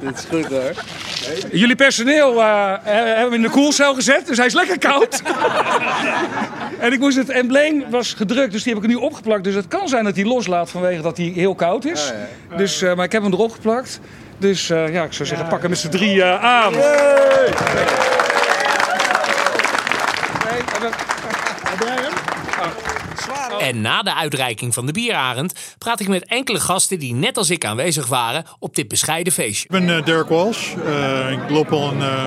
Dit 0.00 0.18
is 0.18 0.24
goed 0.30 0.46
hoor. 0.46 0.72
Jullie 1.52 1.76
personeel 1.76 2.42
eh, 2.42 2.72
eh, 2.72 2.78
hebben 2.84 3.22
hem 3.22 3.32
in 3.32 3.42
de 3.42 3.50
koelcel 3.50 3.94
gezet, 3.94 4.26
dus 4.26 4.36
hij 4.36 4.46
is 4.46 4.54
lekker 4.54 4.78
koud. 4.78 5.22
en 6.80 6.92
ik 6.92 6.98
moest 6.98 7.16
het 7.16 7.28
embleem 7.28 7.84
was 7.90 8.12
gedrukt, 8.12 8.52
dus 8.52 8.62
die 8.62 8.74
heb 8.74 8.82
ik 8.82 8.90
er 8.90 8.96
nu 8.96 9.02
opgeplakt. 9.02 9.44
Dus 9.44 9.54
het 9.54 9.68
kan 9.68 9.88
zijn 9.88 10.04
dat 10.04 10.16
hij 10.16 10.24
loslaat 10.24 10.70
vanwege 10.70 11.02
dat 11.02 11.16
hij 11.16 11.26
heel 11.26 11.54
koud 11.54 11.84
is. 11.84 12.12
Dus, 12.56 12.82
eh, 12.82 12.94
maar 12.94 13.04
ik 13.04 13.12
heb 13.12 13.22
hem 13.22 13.32
erop 13.32 13.52
geplakt. 13.52 14.00
Dus 14.38 14.66
ja, 14.66 15.04
ik 15.04 15.12
zou 15.12 15.28
zeggen, 15.28 15.48
pak 15.48 15.60
hem 15.60 15.70
met 15.70 15.78
z'n 15.78 15.88
drieën 15.88 16.38
aan. 16.38 16.74
En 23.58 23.80
na 23.80 24.02
de 24.02 24.14
uitreiking 24.14 24.74
van 24.74 24.86
de 24.86 24.92
bierarend 24.92 25.52
praat 25.78 26.00
ik 26.00 26.08
met 26.08 26.24
enkele 26.24 26.60
gasten 26.60 26.98
die 26.98 27.14
net 27.14 27.36
als 27.36 27.50
ik 27.50 27.64
aanwezig 27.64 28.06
waren 28.06 28.44
op 28.58 28.74
dit 28.74 28.88
bescheiden 28.88 29.32
feestje. 29.32 29.64
Ik 29.64 29.70
ben 29.70 29.88
uh, 29.88 30.04
Derek 30.04 30.28
Walsh. 30.28 30.74
Uh, 30.74 31.30
ik 31.30 31.50
loop 31.50 31.72
al 31.72 31.90
een, 31.90 31.98
uh, 31.98 32.24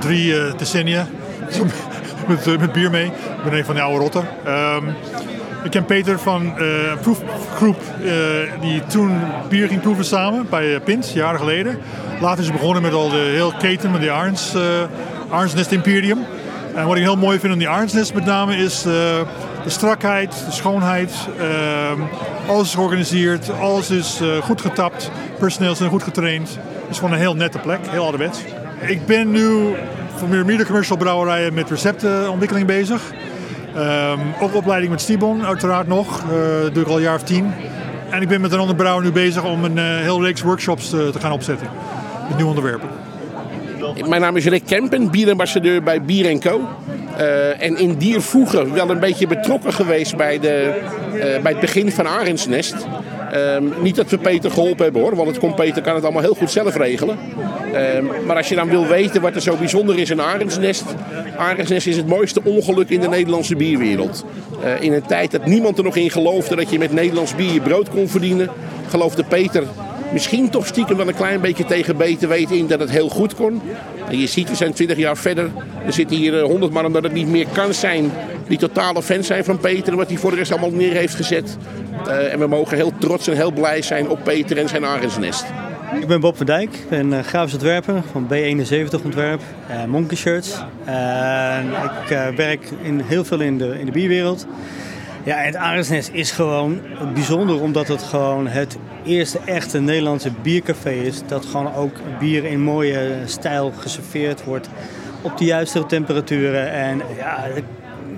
drie 0.00 0.54
decennia 0.56 1.08
met, 2.28 2.58
met, 2.58 2.72
bier 2.72 2.90
mee. 2.90 3.06
Ik 3.06 3.42
ben 3.44 3.52
een 3.52 3.64
van 3.64 3.74
de 3.74 3.80
oude 3.80 3.98
rotten. 3.98 4.28
Um, 4.46 4.94
ik 5.64 5.70
ken 5.70 5.84
Peter 5.84 6.18
van 6.18 6.58
een 6.58 6.98
proefgroep 6.98 7.80
die 8.60 8.86
toen 8.86 9.20
bier 9.48 9.68
ging 9.68 9.80
proeven 9.80 10.04
samen 10.04 10.46
bij 10.50 10.80
Pint, 10.80 11.12
jaren 11.12 11.38
geleden. 11.38 11.78
Later 12.20 12.38
is 12.38 12.46
het 12.46 12.56
begonnen 12.56 12.82
met 12.82 12.92
al 12.92 13.08
de 13.08 13.30
heel 13.34 13.52
keten 13.52 13.90
met 13.90 14.00
de 14.00 14.10
Arns, 14.10 14.54
Arnsnest 15.28 15.72
Imperium. 15.72 16.26
En 16.74 16.86
wat 16.86 16.96
ik 16.96 17.02
heel 17.02 17.16
mooi 17.16 17.38
vind 17.38 17.52
aan 17.52 17.58
die 17.58 17.68
Arnsnest 17.68 18.14
met 18.14 18.24
name 18.24 18.56
is 18.56 18.82
de 18.82 19.24
strakheid, 19.66 20.44
de 20.46 20.52
schoonheid. 20.52 21.12
Uh, 21.38 22.48
alles 22.48 22.66
is 22.66 22.74
georganiseerd, 22.74 23.50
alles 23.60 23.90
is 23.90 24.20
uh, 24.22 24.36
goed 24.42 24.60
getapt, 24.60 25.10
personeel 25.38 25.74
zijn 25.74 25.90
goed 25.90 26.02
getraind. 26.02 26.48
Het 26.48 26.90
is 26.90 26.96
gewoon 26.96 27.12
een 27.12 27.18
heel 27.18 27.34
nette 27.34 27.58
plek, 27.58 27.78
heel 27.88 28.02
ouderwets. 28.02 28.38
Ik 28.80 29.06
ben 29.06 29.30
nu 29.30 29.74
voor 30.16 30.28
meerdere 30.28 30.64
commercial 30.64 30.98
brouwerijen 30.98 31.54
met 31.54 31.70
receptenontwikkeling 31.70 32.66
bezig. 32.66 33.02
Um, 33.76 34.20
ook 34.40 34.54
opleiding 34.54 34.90
met 34.90 35.00
Stibon, 35.00 35.46
uiteraard 35.46 35.86
nog. 35.86 36.22
Uh, 36.22 36.28
doe 36.72 36.82
ik 36.82 36.88
al 36.88 36.96
een 36.96 37.02
jaar 37.02 37.14
of 37.14 37.22
tien. 37.22 37.52
En 38.10 38.22
ik 38.22 38.28
ben 38.28 38.40
met 38.40 38.52
een 38.52 38.58
andere 38.58 38.78
brouwer 38.78 39.04
nu 39.04 39.12
bezig 39.12 39.44
om 39.44 39.64
een 39.64 39.76
uh, 39.76 39.84
heel 39.84 40.22
reeks 40.22 40.42
workshops 40.42 40.90
te, 40.90 41.10
te 41.12 41.20
gaan 41.20 41.32
opzetten. 41.32 41.68
Met 42.28 42.36
nieuwe 42.36 42.50
onderwerpen. 42.50 42.88
Mijn 44.02 44.20
naam 44.20 44.36
is 44.36 44.46
Rick 44.46 44.62
Kempen, 44.66 45.10
bierambassadeur 45.10 45.82
bij 45.82 46.02
Bier 46.02 46.38
Co. 46.38 46.60
Uh, 47.18 47.62
en 47.62 47.76
in 47.76 47.94
dier 47.94 48.20
vroeger 48.20 48.72
wel 48.72 48.90
een 48.90 49.00
beetje 49.00 49.26
betrokken 49.26 49.72
geweest 49.72 50.16
bij, 50.16 50.38
de, 50.38 50.80
uh, 51.14 51.20
bij 51.20 51.52
het 51.52 51.60
begin 51.60 51.92
van 51.92 52.06
Arendsnest. 52.06 52.74
Um, 53.34 53.72
niet 53.82 53.96
dat 53.96 54.10
we 54.10 54.18
Peter 54.18 54.50
geholpen 54.50 54.84
hebben 54.84 55.02
hoor, 55.02 55.16
want 55.16 55.28
het 55.28 55.38
komt 55.38 55.54
Peter 55.54 55.82
kan 55.82 55.94
het 55.94 56.04
allemaal 56.04 56.22
heel 56.22 56.34
goed 56.34 56.50
zelf 56.50 56.76
regelen. 56.76 57.18
Um, 57.96 58.10
maar 58.26 58.36
als 58.36 58.48
je 58.48 58.54
dan 58.54 58.68
wil 58.68 58.86
weten 58.86 59.20
wat 59.20 59.34
er 59.34 59.40
zo 59.40 59.56
bijzonder 59.56 59.98
is 59.98 60.10
in 60.10 60.20
Arendsnest. 60.20 60.84
Arendsnest 61.36 61.86
is 61.86 61.96
het 61.96 62.06
mooiste 62.06 62.40
ongeluk 62.44 62.88
in 62.88 63.00
de 63.00 63.08
Nederlandse 63.08 63.56
bierwereld. 63.56 64.24
Uh, 64.64 64.82
in 64.82 64.92
een 64.92 65.06
tijd 65.06 65.30
dat 65.30 65.46
niemand 65.46 65.78
er 65.78 65.84
nog 65.84 65.96
in 65.96 66.10
geloofde 66.10 66.56
dat 66.56 66.70
je 66.70 66.78
met 66.78 66.92
Nederlands 66.92 67.34
bier 67.34 67.52
je 67.52 67.60
brood 67.60 67.88
kon 67.88 68.08
verdienen, 68.08 68.48
geloofde 68.88 69.24
Peter 69.24 69.62
misschien 70.14 70.50
toch 70.50 70.66
stiekem 70.66 70.96
wel 70.96 71.08
een 71.08 71.14
klein 71.14 71.40
beetje 71.40 71.64
tegen 71.64 71.96
beter 71.96 72.28
weten 72.28 72.56
in 72.56 72.66
dat 72.66 72.80
het 72.80 72.90
heel 72.90 73.08
goed 73.08 73.34
kon. 73.34 73.62
En 74.08 74.18
je 74.18 74.26
ziet, 74.26 74.48
we 74.48 74.54
zijn 74.54 74.72
20 74.72 74.96
jaar 74.96 75.16
verder. 75.16 75.50
Er 75.86 75.92
zitten 75.92 76.16
hier 76.16 76.40
100 76.40 76.72
man 76.72 76.86
omdat 76.86 77.02
het 77.02 77.12
niet 77.12 77.28
meer 77.28 77.46
kan 77.52 77.74
zijn. 77.74 78.12
Die 78.48 78.58
totale 78.58 79.02
fans 79.02 79.26
zijn 79.26 79.44
van 79.44 79.58
Peter. 79.58 79.96
Wat 79.96 80.08
hij 80.08 80.16
voor 80.16 80.30
de 80.30 80.36
rest 80.36 80.50
allemaal 80.50 80.70
neer 80.70 80.92
heeft 80.92 81.14
gezet. 81.14 81.56
Uh, 82.06 82.32
en 82.32 82.38
we 82.38 82.46
mogen 82.46 82.76
heel 82.76 82.92
trots 82.98 83.28
en 83.28 83.36
heel 83.36 83.52
blij 83.52 83.82
zijn 83.82 84.08
op 84.08 84.24
Peter 84.24 84.58
en 84.58 84.68
zijn 84.68 84.84
Arensnest. 84.84 85.44
Ik 86.00 86.06
ben 86.06 86.20
Bob 86.20 86.36
van 86.36 86.46
Dijk, 86.46 86.74
ik 86.74 86.88
ben 86.88 87.12
uh, 87.12 87.18
grafisch 87.18 87.52
ontwerper 87.52 88.02
van 88.12 88.28
B71 88.32 89.04
Ontwerp, 89.04 89.40
uh, 89.70 89.84
Monkey 89.84 90.16
Shirts. 90.16 90.58
ik 92.08 92.36
werk 92.36 92.68
in, 92.82 93.00
heel 93.00 93.24
veel 93.24 93.40
in 93.40 93.58
de 93.58 93.90
bierwereld. 93.92 94.46
Ja, 95.24 95.36
het 95.36 95.56
Arendsnest 95.56 96.10
is 96.12 96.30
gewoon 96.30 96.80
bijzonder 97.14 97.60
omdat 97.60 97.88
het 97.88 98.02
gewoon 98.02 98.46
het 98.46 98.76
eerste 99.04 99.38
echte 99.44 99.80
Nederlandse 99.80 100.30
biercafé 100.42 100.90
is. 100.90 101.22
Dat 101.26 101.46
gewoon 101.46 101.74
ook 101.74 101.92
bier 102.18 102.44
in 102.44 102.62
mooie 102.62 103.12
stijl 103.24 103.72
geserveerd 103.78 104.44
wordt 104.44 104.68
op 105.22 105.38
de 105.38 105.44
juiste 105.44 105.86
temperaturen. 105.86 106.72
En 106.72 107.02
ja, 107.18 107.44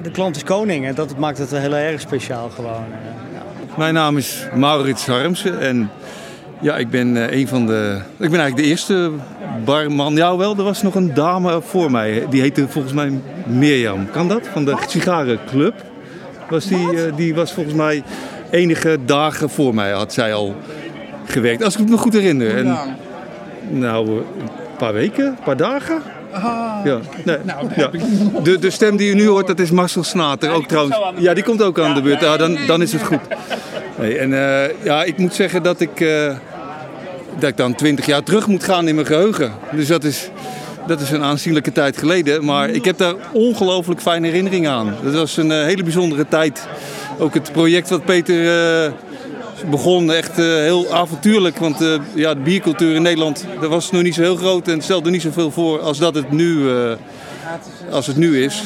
de, 0.03 0.11
klant 0.11 0.37
is 0.37 0.45
koning 0.45 0.87
en 0.87 0.95
dat 0.95 1.19
maakt 1.19 1.39
het 1.39 1.51
heel 1.51 1.75
erg 1.75 2.01
speciaal 2.01 2.51
gewoon. 2.51 2.85
Ja. 3.33 3.43
Mijn 3.77 3.95
naam 3.95 4.17
is 4.17 4.47
Maurits 4.55 5.07
Harmsen 5.07 5.61
en 5.61 5.91
ja, 6.61 6.77
ik 6.77 6.91
ben 6.91 7.17
uh, 7.17 7.31
een 7.31 7.49
van 7.49 7.67
de. 7.67 8.01
Ik 8.19 8.31
ben 8.31 8.41
eigenlijk 8.41 8.57
de 8.57 8.63
eerste 8.63 9.11
barman. 9.65 10.15
Ja, 10.15 10.37
wel, 10.37 10.57
er 10.57 10.63
was 10.63 10.83
nog 10.83 10.95
een 10.95 11.15
dame 11.15 11.61
voor 11.63 11.91
mij. 11.91 12.27
Die 12.31 12.41
heette 12.41 12.69
volgens 12.69 12.95
mij 12.95 13.21
Mirjam. 13.47 14.11
Kan 14.11 14.29
dat? 14.29 14.47
Van 14.53 14.65
de 14.65 14.77
Sigarenclub. 14.87 15.75
Was 16.51 16.67
die, 16.67 16.93
uh, 16.93 17.03
die 17.17 17.35
was 17.35 17.53
volgens 17.53 17.75
mij 17.75 18.03
enige 18.51 18.99
dagen 19.05 19.51
voor 19.51 19.75
mij 19.75 19.91
had 19.91 20.13
zij 20.13 20.35
al 20.35 20.55
gewerkt. 21.25 21.63
Als 21.63 21.75
ik 21.75 21.81
het 21.81 21.89
me 21.89 21.97
goed 21.97 22.13
herinner. 22.13 22.57
En, 22.57 22.77
nou, 23.69 24.09
een 24.09 24.25
paar 24.79 24.93
weken, 24.93 25.27
een 25.27 25.39
paar 25.45 25.57
dagen. 25.57 26.03
Ah, 26.33 26.85
ja. 26.85 26.99
Nee, 27.25 27.37
nou, 27.43 27.69
ja. 27.77 27.91
De, 28.43 28.59
de 28.59 28.71
stem 28.71 28.97
die 28.97 29.11
u 29.11 29.15
nu 29.15 29.27
hoort, 29.27 29.47
dat 29.47 29.59
is 29.59 29.71
Marcel 29.71 30.05
Snater. 30.05 30.51
ook 30.51 30.67
trouwens. 30.67 30.97
Ja, 31.19 31.35
die 31.35 31.45
komt 31.45 31.63
ook 31.63 31.79
aan 31.79 31.95
de 31.95 32.03
beurt. 32.03 32.21
Ja, 32.21 32.37
dan, 32.37 32.59
dan 32.67 32.83
is 32.83 32.93
het 32.93 33.03
goed. 33.03 33.21
Nee, 33.99 34.19
en 34.19 34.31
uh, 34.31 34.85
ja, 34.85 35.05
ik 35.05 35.19
moet 35.19 35.35
zeggen 35.35 35.63
dat 35.63 35.81
ik, 35.81 36.01
uh, 36.01 36.35
dat 37.39 37.49
ik 37.49 37.57
dan 37.57 37.75
twintig 37.75 38.07
jaar 38.07 38.23
terug 38.23 38.47
moet 38.47 38.65
gaan 38.65 38.89
in 38.89 38.95
mijn 38.95 39.07
geheugen. 39.07 39.53
Dus 39.73 39.87
dat 39.87 40.05
is, 40.05 40.31
dat 40.87 41.01
is 41.01 41.11
een 41.11 41.23
aanzienlijke 41.23 41.73
tijd 41.73 41.97
geleden. 41.97 42.45
Maar 42.45 42.69
ik 42.69 42.85
heb 42.85 42.99
daar 42.99 43.15
ongelooflijk 43.33 44.01
fijne 44.01 44.27
herinneringen 44.27 44.71
aan. 44.71 44.95
Dat 45.03 45.15
was 45.15 45.37
een 45.37 45.51
uh, 45.51 45.63
hele 45.63 45.83
bijzondere 45.83 46.29
tijd. 46.29 46.69
Ook 47.19 47.35
het 47.35 47.53
project 47.53 47.89
wat 47.89 48.05
Peter 48.05 48.93
begon 49.71 50.13
echt 50.13 50.39
uh, 50.39 50.47
heel 50.47 50.93
avontuurlijk. 50.93 51.59
Want 51.59 51.79
ja, 52.15 52.35
de 52.35 52.41
biercultuur 52.41 52.95
in 52.95 53.03
Nederland 53.03 53.45
dat 53.61 53.71
was 53.71 53.91
nog 53.91 54.03
niet 54.03 54.15
zo 54.15 54.23
heel 54.23 54.37
groot 54.37 54.69
en 54.69 54.83
stelde 54.83 55.11
niet 55.11 55.23
zoveel 55.23 55.51
voor 55.51 55.81
als 55.81 55.99
dat 55.99 56.15
het 56.15 56.31
nu, 56.31 56.69
als 57.91 58.07
het 58.07 58.17
nu 58.17 58.43
is. 58.45 58.63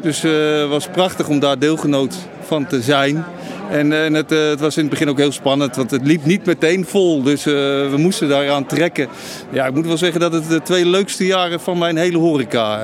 Dus 0.00 0.22
het 0.22 0.68
was 0.68 0.88
prachtig 0.88 1.28
om 1.28 1.38
daar 1.38 1.58
deelgenoot 1.58 2.14
van 2.46 2.66
te 2.66 2.82
zijn. 2.82 3.24
En, 3.72 3.92
en 3.92 4.14
het, 4.14 4.30
het, 4.30 4.60
was 4.60 4.76
in 4.76 4.82
het 4.82 4.90
begin 4.90 5.08
ook 5.08 5.18
heel 5.18 5.32
spannend, 5.32 5.76
want 5.76 5.90
het 5.90 6.06
liep 6.06 6.24
niet 6.24 6.46
meteen 6.46 6.86
vol. 6.86 7.22
Dus 7.22 7.44
we 7.44 7.94
moesten 7.96 8.28
daaraan 8.28 8.66
trekken. 8.66 9.08
Ja, 9.50 9.66
ik 9.66 9.74
moet 9.74 9.86
wel 9.86 9.96
zeggen 9.96 10.20
dat 10.20 10.32
het 10.32 10.48
de 10.48 10.62
twee 10.62 10.86
leukste 10.86 11.26
jaren 11.26 11.60
van 11.60 11.78
mijn 11.78 11.96
hele 11.96 12.18
horeca 12.18 12.80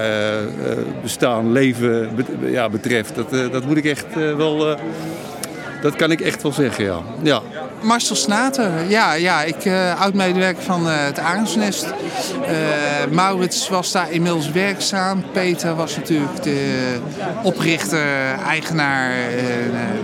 bestaan, 1.03 1.53
leven 1.53 2.11
ja, 2.41 2.69
betreft. 2.69 3.15
Dat, 3.15 3.53
dat 3.53 3.65
moet 3.67 3.77
ik 3.77 3.85
echt 3.85 4.07
wel 4.15 4.77
dat 5.83 5.97
kan 5.97 6.11
ik 6.11 6.21
echt 6.21 6.43
wel 6.43 6.53
zeggen, 6.53 6.85
ja. 6.85 7.03
ja. 7.23 7.43
Marcel 7.83 8.17
Snater, 8.17 8.71
ja, 8.89 9.13
ja 9.13 9.43
ik 9.43 9.65
uh, 9.65 10.01
oud-medewerker 10.01 10.63
van 10.63 10.87
uh, 10.87 10.93
het 10.97 11.19
Arendsnest. 11.19 11.85
Uh, 11.85 13.13
Maurits 13.13 13.69
was 13.69 13.93
daar 13.93 14.11
inmiddels 14.11 14.51
werkzaam. 14.51 15.25
Peter 15.33 15.75
was 15.75 15.97
natuurlijk 15.97 16.43
de 16.43 16.99
oprichter, 17.43 18.35
eigenaar, 18.47 19.13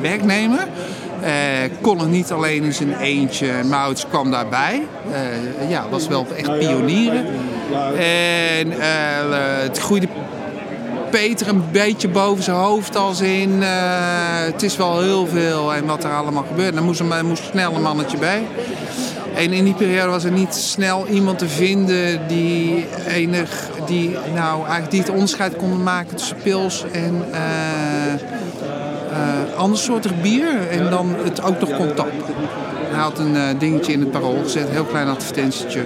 werknemer. 0.00 0.66
kon 1.80 1.98
het 1.98 2.08
niet 2.08 2.32
alleen 2.32 2.62
in 2.62 2.72
zijn 2.72 2.96
eentje. 2.96 3.52
Maurits 3.64 4.06
kwam 4.08 4.30
daarbij. 4.30 4.86
ja, 5.68 5.88
was 5.90 6.08
wel 6.08 6.26
echt 6.36 6.58
pionieren. 6.58 7.26
En 7.98 8.70
het 9.62 9.78
groeide 9.78 10.08
Peter 11.20 11.48
een 11.48 11.64
beetje 11.72 12.08
boven 12.08 12.44
zijn 12.44 12.56
hoofd 12.56 12.96
als 12.96 13.20
in 13.20 13.50
uh, 13.50 13.66
het 14.44 14.62
is 14.62 14.76
wel 14.76 15.00
heel 15.00 15.26
veel 15.26 15.74
en 15.74 15.86
wat 15.86 16.04
er 16.04 16.14
allemaal 16.14 16.44
gebeurt. 16.48 16.74
Dan 16.74 16.84
moest 16.84 17.00
er 17.00 17.24
moest 17.24 17.44
snel 17.44 17.74
een 17.74 17.82
mannetje 17.82 18.18
bij. 18.18 18.46
En 19.34 19.52
in 19.52 19.64
die 19.64 19.74
periode 19.74 20.10
was 20.10 20.24
er 20.24 20.32
niet 20.32 20.54
snel 20.54 21.06
iemand 21.06 21.38
te 21.38 21.48
vinden 21.48 22.28
die, 22.28 22.86
enig, 23.08 23.70
die, 23.86 24.16
nou, 24.34 24.58
eigenlijk 24.58 24.90
die 24.90 25.00
het 25.00 25.10
onderscheid 25.10 25.56
kon 25.56 25.82
maken 25.82 26.16
tussen 26.16 26.36
pils 26.42 26.84
en 26.92 27.24
uh, 27.30 27.38
uh, 29.10 29.56
andersoortig 29.56 30.20
bier. 30.20 30.68
En 30.70 30.90
dan 30.90 31.14
het 31.22 31.42
ook 31.42 31.60
nog 31.60 31.76
kon 31.76 31.94
tappen. 31.94 32.34
Hij 32.90 33.02
had 33.02 33.18
een 33.18 33.58
dingetje 33.58 33.92
in 33.92 34.00
het 34.00 34.10
parool 34.10 34.42
gezet, 34.42 34.66
een 34.66 34.72
heel 34.72 34.84
klein 34.84 35.08
advertentietje. 35.08 35.84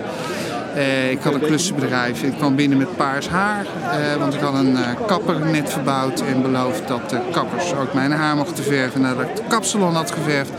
Uh, 0.77 1.11
ik 1.11 1.23
had 1.23 1.35
een 1.35 1.41
klussenbedrijf. 1.41 2.23
Ik 2.23 2.33
kwam 2.37 2.57
binnen 2.57 2.79
met 2.79 2.97
paars 2.97 3.29
haar. 3.29 3.65
Uh, 3.65 4.17
want 4.19 4.35
ik 4.35 4.41
had 4.41 4.55
een 4.55 4.73
uh, 4.73 5.07
kapper 5.07 5.41
net 5.41 5.73
verbouwd 5.73 6.21
en 6.21 6.43
beloofd 6.43 6.89
dat 6.89 7.11
de 7.11 7.21
kappers 7.33 7.75
ook 7.75 7.95
mijn 7.95 8.13
haar 8.13 8.37
mochten 8.37 8.65
verven 8.65 9.01
nadat 9.01 9.25
ik 9.25 9.37
de 9.37 9.43
kapsalon 9.49 9.95
had 9.95 10.11
geverfd. 10.11 10.53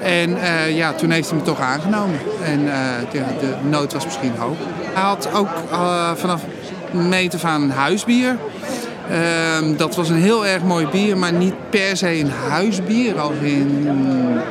En 0.00 0.36
ja, 0.74 0.92
toen 0.92 1.10
heeft 1.10 1.28
hij 1.28 1.38
me 1.38 1.44
toch 1.44 1.60
aangenomen. 1.60 2.18
En 2.44 2.64
de, 3.10 3.18
de 3.40 3.54
nood 3.68 3.92
was 3.92 4.04
misschien 4.04 4.32
hoog. 4.36 4.56
Hij 4.94 5.02
had 5.02 5.28
ook 5.34 5.48
vanaf 6.18 6.42
meet 6.90 7.44
aan 7.44 7.62
een 7.62 7.70
huisbier. 7.70 8.36
Ehm, 9.10 9.76
dat 9.76 9.96
was 9.96 10.08
een 10.08 10.22
heel 10.22 10.46
erg 10.46 10.62
mooi 10.62 10.86
bier, 10.86 11.18
maar 11.18 11.32
niet 11.32 11.54
per 11.70 11.96
se 11.96 12.18
een 12.18 12.30
huisbier. 12.48 13.20
Als 13.20 13.34
in 13.42 13.88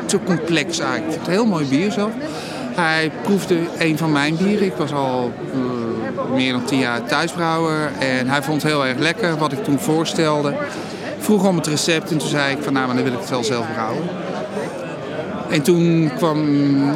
te 0.05 0.19
complex 0.23 0.79
eigenlijk. 0.79 1.25
Een 1.25 1.31
heel 1.31 1.45
mooi 1.45 1.67
bier 1.67 1.91
zelf. 1.91 2.11
Hij 2.81 3.11
proefde 3.21 3.59
een 3.77 3.97
van 3.97 4.11
mijn 4.11 4.37
bieren. 4.37 4.65
Ik 4.65 4.75
was 4.75 4.93
al 4.93 5.31
uh, 5.53 6.33
meer 6.33 6.51
dan 6.51 6.65
tien 6.65 6.79
jaar 6.79 7.03
thuisbrouwer. 7.03 7.91
En 7.99 8.27
hij 8.27 8.43
vond 8.43 8.61
het 8.61 8.71
heel 8.71 8.85
erg 8.85 8.97
lekker 8.97 9.37
wat 9.37 9.51
ik 9.51 9.63
toen 9.63 9.79
voorstelde. 9.79 10.55
Vroeg 11.19 11.47
om 11.47 11.55
het 11.55 11.67
recept 11.67 12.11
en 12.11 12.17
toen 12.17 12.29
zei 12.29 12.55
ik 12.55 12.63
van 12.63 12.73
nou, 12.73 12.87
dan 12.87 13.03
wil 13.03 13.13
ik 13.13 13.19
het 13.19 13.29
wel 13.29 13.43
zelf 13.43 13.65
brouwen. 13.73 14.03
En 15.49 15.61
toen 15.61 16.11
kwam 16.17 16.39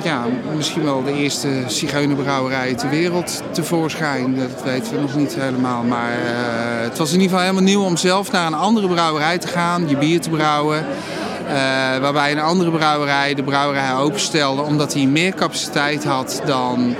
ja, 0.03 0.25
misschien 0.55 0.83
wel 0.83 1.03
de 1.03 1.13
eerste 1.13 1.49
zigeunerbrouwerij 1.67 2.73
ter 2.73 2.89
wereld 2.89 3.43
tevoorschijn. 3.51 4.35
Dat 4.35 4.63
weten 4.63 4.93
we 4.93 5.01
nog 5.01 5.15
niet 5.15 5.35
helemaal. 5.35 5.83
Maar 5.83 6.11
uh, 6.11 6.83
het 6.83 6.97
was 6.97 7.07
in 7.07 7.19
ieder 7.19 7.29
geval 7.29 7.43
helemaal 7.43 7.69
nieuw 7.69 7.83
om 7.83 7.97
zelf 7.97 8.31
naar 8.31 8.47
een 8.47 8.53
andere 8.53 8.87
brouwerij 8.87 9.37
te 9.37 9.47
gaan, 9.47 9.89
je 9.89 9.97
bier 9.97 10.21
te 10.21 10.29
brouwen. 10.29 10.85
Uh, 11.45 11.51
waarbij 11.97 12.31
een 12.31 12.39
andere 12.39 12.71
brouwerij 12.71 13.33
de 13.33 13.43
brouwerij 13.43 13.95
openstelde 13.95 14.61
omdat 14.61 14.93
hij 14.93 15.05
meer 15.05 15.33
capaciteit 15.33 16.03
had 16.03 16.41
dan 16.45 16.95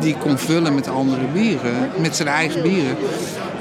die 0.00 0.16
kon 0.16 0.38
vullen 0.38 0.74
met 0.74 0.88
andere 0.88 1.24
bieren, 1.32 1.90
met 1.96 2.16
zijn 2.16 2.28
eigen 2.28 2.62
bieren. 2.62 2.96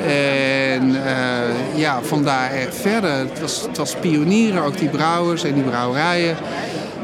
En 0.05 0.89
uh, 0.89 1.75
ja, 1.75 2.01
vandaar 2.01 2.51
verder. 2.69 3.12
Het 3.12 3.39
was, 3.39 3.62
het 3.62 3.77
was 3.77 3.96
pionieren, 3.96 4.63
ook 4.63 4.77
die 4.77 4.89
brouwers 4.89 5.43
en 5.43 5.53
die 5.53 5.63
brouwerijen. 5.63 6.38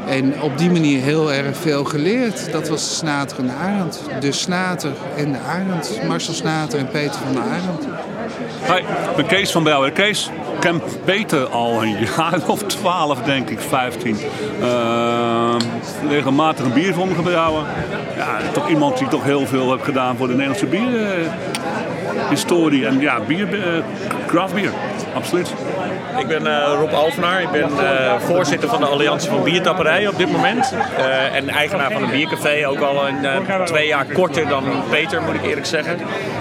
En 0.08 0.42
op 0.42 0.58
die 0.58 0.70
manier 0.70 1.02
heel 1.02 1.32
erg 1.32 1.56
veel 1.56 1.84
geleerd. 1.84 2.52
Dat 2.52 2.68
was 2.68 2.96
Snater 2.96 3.38
en 3.38 3.46
de 3.46 3.52
Arend. 3.52 4.00
De 4.20 4.32
Snater 4.32 4.92
en 5.16 5.32
de 5.32 5.38
Arend. 5.38 6.00
Marcel 6.08 6.34
Snater 6.34 6.78
en 6.78 6.88
Peter 6.88 7.20
van 7.24 7.32
de 7.32 7.40
Arend. 7.40 7.86
Hoi, 8.66 8.80
ik 8.80 9.16
ben 9.16 9.26
Kees 9.26 9.50
van 9.50 9.62
Brouwer. 9.62 9.92
Kees, 9.92 10.30
ken 10.66 10.82
Peter 11.04 11.46
al 11.46 11.82
een 11.82 11.96
jaar 12.16 12.40
of 12.46 12.62
twaalf, 12.62 13.22
denk 13.22 13.50
ik, 13.50 13.60
15. 13.60 14.16
Uh, 14.60 15.54
regelmatig 16.08 16.64
een 16.64 16.72
bier 16.72 16.94
voor 16.94 17.06
me 17.06 17.14
gebrouwen. 17.14 17.64
Ja, 18.16 18.38
toch 18.52 18.68
iemand 18.68 18.98
die 18.98 19.08
toch 19.08 19.24
heel 19.24 19.46
veel 19.46 19.70
heeft 19.70 19.84
gedaan 19.84 20.16
voor 20.16 20.26
de 20.26 20.32
Nederlandse 20.32 20.66
bierhistorie. 20.66 22.86
en 22.86 23.00
ja, 23.00 23.20
bier, 23.20 23.54
uh, 23.54 23.62
craft 24.26 24.54
bier, 24.54 24.72
absoluut. 25.14 25.54
Ik 26.18 26.26
ben 26.26 26.46
uh, 26.46 26.72
Rob 26.78 26.92
Alvenaar. 26.92 27.42
Ik 27.42 27.50
ben 27.50 27.70
uh, 27.70 28.20
voorzitter 28.20 28.68
van 28.68 28.80
de 28.80 28.86
Alliantie 28.86 29.30
van 29.30 29.42
Biertapperijen 29.42 30.10
op 30.10 30.18
dit 30.18 30.32
moment. 30.32 30.74
Uh, 30.98 31.34
en 31.34 31.48
eigenaar 31.48 31.92
van 31.92 32.02
een 32.02 32.10
biercafé. 32.10 32.66
Ook 32.66 32.80
al 32.80 33.08
een, 33.08 33.26
twee 33.64 33.86
jaar 33.86 34.06
korter 34.06 34.48
dan 34.48 34.64
Peter, 34.90 35.22
moet 35.22 35.34
ik 35.34 35.44
eerlijk 35.44 35.66
zeggen. 35.66 35.98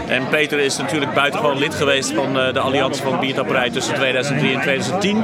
En 0.08 0.28
Peter 0.30 0.60
is 0.60 0.78
natuurlijk 0.78 1.14
buitengewoon 1.14 1.58
lid 1.58 1.74
geweest 1.74 2.12
van 2.12 2.34
de 2.34 2.60
Alliantie 2.60 3.04
van 3.04 3.20
Biertapperij 3.20 3.70
tussen 3.70 3.94
2003 3.94 4.54
en 4.54 4.62
2010. 4.62 5.24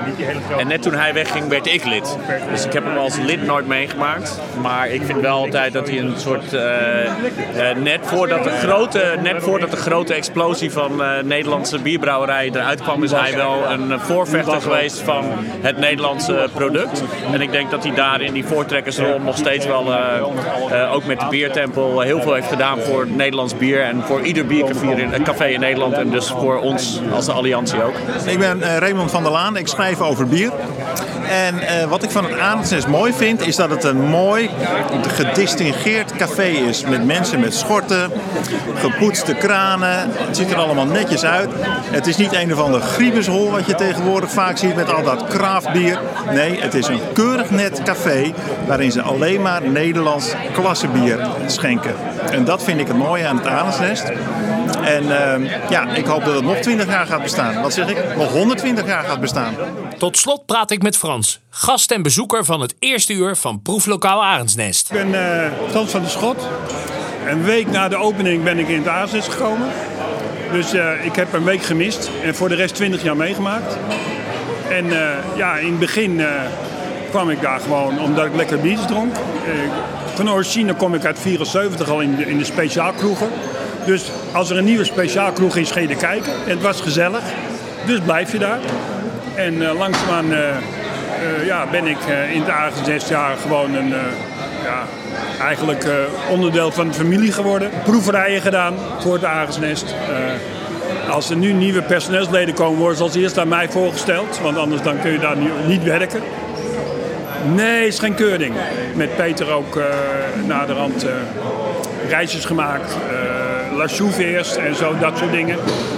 En 0.58 0.68
net 0.68 0.82
toen 0.82 0.94
hij 0.94 1.14
wegging, 1.14 1.48
werd 1.48 1.68
ik 1.68 1.86
lid. 1.86 2.18
Dus 2.52 2.66
ik 2.66 2.74
heb 2.74 2.84
hem 2.84 2.98
als 2.98 3.18
lid 3.18 3.46
nooit 3.46 3.68
meegemaakt. 3.68 4.40
Maar 4.62 4.90
ik 4.90 5.02
vind 5.04 5.22
wel 5.22 5.38
altijd 5.38 5.74
dat 5.74 5.88
hij 5.88 6.00
een 6.00 6.14
soort. 6.18 6.52
net, 7.84 8.00
voordat 8.02 8.44
de 8.44 8.50
grote, 8.50 9.16
net 9.22 9.44
voordat 9.44 9.72
de 9.72 9.78
grote 9.78 10.14
explosie 10.14 10.72
van 10.72 11.02
Nederlandse 11.24 11.80
bierbrouwerijen 11.80 12.56
eruit 12.56 12.82
kwam, 12.82 13.04
is 13.04 13.12
hij 13.12 13.36
wel 13.36 13.64
een 13.70 14.00
geweest 14.50 15.00
van 15.00 15.26
het 15.62 15.78
Nederlandse 15.78 16.50
product. 16.54 17.04
En 17.32 17.42
ik 17.42 17.52
denk 17.52 17.72
dat 17.72 17.84
hij 17.84 17.94
daar 17.94 18.22
in 18.22 18.34
die 18.34 18.46
voortrekkersrol 18.46 19.20
nog 19.20 19.38
steeds 19.38 19.66
wel, 19.66 19.88
uh, 19.88 19.98
uh, 20.72 20.94
ook 20.94 21.06
met 21.06 21.20
de 21.20 21.26
Biertempel, 21.30 22.00
heel 22.00 22.22
veel 22.22 22.34
heeft 22.34 22.48
gedaan 22.48 22.80
voor 22.80 23.08
Nederlands 23.08 23.58
bier. 23.58 23.82
En 23.82 24.04
voor 24.04 24.22
ieder 24.22 24.46
biercafé 24.46 24.92
in, 24.92 25.24
café 25.24 25.46
in 25.46 25.60
Nederland. 25.60 25.94
En 25.94 26.10
dus 26.10 26.28
voor 26.28 26.60
ons 26.60 27.00
als 27.14 27.26
de 27.26 27.32
Alliantie 27.32 27.84
ook. 27.84 27.96
Ik 28.26 28.40
ben 28.40 28.80
Raymond 28.80 29.12
van 29.12 29.24
der 29.24 29.32
Laan. 29.32 29.58
Ik 29.58 29.68
schrijf 29.68 30.02
over 30.02 30.28
bier. 30.28 30.52
En 31.32 31.56
uh, 31.56 31.90
wat 31.90 32.04
ik 32.04 32.12
van 32.12 32.24
het 32.24 32.40
Arendsnest 32.40 32.88
mooi 32.88 33.14
vind, 33.14 33.48
is 33.48 33.56
dat 33.56 33.70
het 33.70 33.84
een 33.84 34.02
mooi, 34.02 34.50
gedistingeerd 35.08 36.16
café 36.16 36.48
is. 36.48 36.84
Met 36.84 37.06
mensen 37.06 37.40
met 37.40 37.54
schorten, 37.54 38.12
gepoetste 38.76 39.34
kranen. 39.34 40.12
Het 40.14 40.38
ziet 40.38 40.52
er 40.52 40.58
allemaal 40.58 40.86
netjes 40.86 41.24
uit. 41.24 41.50
Het 41.92 42.08
is 42.08 42.18
niet 42.18 42.34
een 42.34 42.54
of 42.54 42.60
ander 42.60 42.82
griebenshol 42.82 43.52
wat 43.52 43.66
je 43.66 43.76
tegenwoordig 43.76 44.32
vaak 44.32 44.58
ziet 44.58 44.76
met 44.76 44.94
al 44.94 45.04
dat 45.04 45.28
kraftbier. 45.28 46.00
Nee, 46.34 46.62
het 46.62 46.74
is 46.74 46.88
een 46.88 47.00
keurig 47.14 47.50
net 47.50 47.84
café 47.84 48.34
waarin 48.68 48.92
ze 48.92 49.02
alleen 49.02 49.42
maar 49.42 49.70
Nederlands 49.70 50.34
klassebier 50.54 51.28
schenken. 51.46 51.94
En 52.32 52.44
dat 52.44 52.64
vind 52.64 52.80
ik 52.80 52.88
het 52.88 52.98
mooie 52.98 53.28
aan 53.28 53.38
het 53.38 53.48
Arendsnest. 53.48 54.04
En 54.96 55.04
uh, 55.04 55.70
ja, 55.70 55.96
ik 55.96 56.06
hoop 56.06 56.26
dat 56.26 56.36
het 56.36 56.44
nog 56.44 56.58
20 56.58 56.88
jaar 56.88 57.06
gaat 57.06 57.22
bestaan. 57.22 57.62
Wat 57.62 57.74
zeg 57.74 57.88
ik? 57.88 58.16
Nog 58.18 58.32
120 58.32 58.86
jaar 58.86 59.04
gaat 59.04 59.20
bestaan. 59.20 59.54
Tot 59.98 60.18
slot 60.18 60.46
praat 60.46 60.72
ik 60.72 60.82
met 60.82 60.98
Frans, 60.98 61.42
gast 61.50 61.92
en 61.92 62.02
bezoeker 62.02 62.46
van 62.46 62.62
het 62.62 62.76
eerste 62.80 63.14
uur 63.14 63.36
van 63.36 63.62
Proeflokaal 63.62 64.24
Arendsnest. 64.24 64.92
Ik 64.92 64.98
ben 64.98 65.10
uh, 65.10 65.70
Frans 65.70 65.92
van 65.92 66.02
der 66.02 66.10
Schot. 66.10 66.48
Een 67.28 67.44
week 67.44 67.72
na 67.72 67.88
de 67.88 67.96
opening 67.96 68.44
ben 68.44 68.60
ik 68.60 68.68
in 68.68 68.78
het 68.78 68.88
Arendsnest 68.88 69.30
gekomen. 69.30 69.68
Dus 70.52 70.74
uh, 70.74 71.06
ik 71.06 71.16
heb 71.16 71.34
een 71.34 71.44
week 71.44 71.64
gemist 71.64 72.12
en 72.24 72.36
voor 72.36 72.50
de 72.50 72.56
rest 72.56 72.76
20 72.76 73.04
jaar 73.04 73.18
meegemaakt. 73.18 73.78
En 74.70 74.86
uh, 74.86 75.10
ja, 75.36 75.58
in 75.58 75.70
het 75.70 75.80
begin 75.80 76.22
kwam 77.10 77.30
ik 77.30 77.42
daar 77.42 77.60
gewoon 77.60 78.00
omdat 78.00 78.26
ik 78.26 78.36
lekker 78.36 78.60
biertjes 78.60 78.88
dronk. 78.88 79.16
van 80.16 80.32
origine 80.32 80.74
kom 80.74 80.96
ik 80.96 81.06
uit 81.06 81.20
74 81.20 81.90
al 81.90 82.02
in 82.02 82.16
de, 82.16 82.26
in 82.26 82.38
de 82.38 82.46
speciaalkroegen. 82.46 83.30
Dus 83.86 84.12
als 84.32 84.50
er 84.50 84.58
een 84.58 84.64
nieuwe 84.64 84.84
speciaalkroeg 84.84 85.58
je 85.82 85.88
er 85.88 85.96
kijken. 85.96 86.34
En 86.34 86.50
het 86.50 86.62
was 86.62 86.82
gezellig. 86.82 87.24
Dus 87.86 88.00
blijf 88.00 88.32
je 88.32 88.40
daar. 88.40 88.60
En 89.36 89.54
uh, 89.54 89.78
langzaamaan 89.78 90.32
uh, 90.32 90.40
uh, 90.40 91.46
ja, 91.46 91.66
ben 91.72 91.86
ik 91.86 91.98
in 92.34 92.40
het 92.42 92.50
aangezet 92.50 92.86
zes 92.86 93.08
jaar 93.08 93.38
gewoon 93.38 93.76
een, 93.76 93.94
ja, 94.64 94.84
eigenlijk 95.42 95.86
onderdeel 96.30 96.72
van 96.72 96.88
de 96.88 96.94
familie 96.94 97.32
geworden. 97.32 97.70
Proeverijen 97.84 98.42
gedaan 98.42 98.74
voor 99.00 99.14
het 99.14 99.24
Aagensnest. 99.24 99.96
als 101.10 101.30
er 101.30 101.36
nu 101.36 101.54
nieuwe 101.54 101.82
personeelsleden 101.82 102.54
komen, 102.54 102.80
worden 102.80 102.98
ze 102.98 103.04
als 103.04 103.16
eerste 103.16 103.42
aan 103.42 103.48
mij 103.48 103.70
voorgesteld. 103.70 104.40
Want 104.42 104.58
anders 104.58 104.82
dan 104.82 105.00
kun 105.02 105.12
je 105.12 105.20
daar 105.20 105.38
niet 105.68 105.84
werken. 105.84 106.22
Nee, 107.56 107.88
is 107.88 108.00
geen 108.00 108.14
keuring. 108.14 108.54
Met 108.96 109.16
Peter 109.16 109.52
ook 109.52 109.80
naderhand 110.46 111.06
reisjes 112.10 112.46
gemaakt. 112.46 112.98
La 113.76 113.88
Chouve 113.88 114.26
eerst 114.26 114.56
en 114.56 114.76
zo, 114.76 114.98
dat 115.00 115.18
soort 115.18 115.32
dingen. 115.32 115.58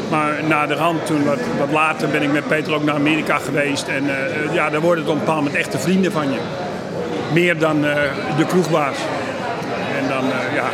Maar 0.09 0.43
na 0.47 0.65
de 0.65 0.73
rand, 0.73 1.05
toen 1.05 1.25
wat, 1.25 1.39
wat 1.59 1.71
later, 1.71 2.09
ben 2.09 2.21
ik 2.21 2.31
met 2.31 2.47
Peter 2.47 2.73
ook 2.73 2.83
naar 2.83 2.95
Amerika 2.95 3.37
geweest. 3.37 3.87
En 3.87 4.03
uh, 4.03 4.53
ja, 4.53 4.69
daar 4.69 4.81
worden 4.81 5.03
het 5.03 5.13
op 5.13 5.19
een 5.19 5.25
bepaald 5.25 5.43
moment 5.43 5.55
echte 5.55 5.79
vrienden 5.79 6.11
van 6.11 6.31
je. 6.31 6.37
Meer 7.33 7.57
dan 7.57 7.85
uh, 7.85 7.93
de 8.37 8.45
kroegbaas. 8.45 8.97
En 10.01 10.07
dan, 10.09 10.23
ja, 10.53 10.65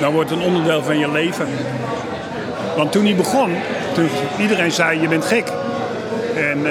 dan 0.00 0.12
wordt 0.12 0.30
het 0.30 0.38
een 0.38 0.44
onderdeel 0.44 0.82
van 0.82 0.98
je 0.98 1.10
leven. 1.10 1.46
Want 2.76 2.92
toen 2.92 3.04
hij 3.04 3.14
begon, 3.14 3.50
toen 3.94 4.08
iedereen 4.38 4.72
zei 4.72 5.00
je 5.00 5.08
bent 5.08 5.24
gek. 5.24 5.52
En, 6.36 6.66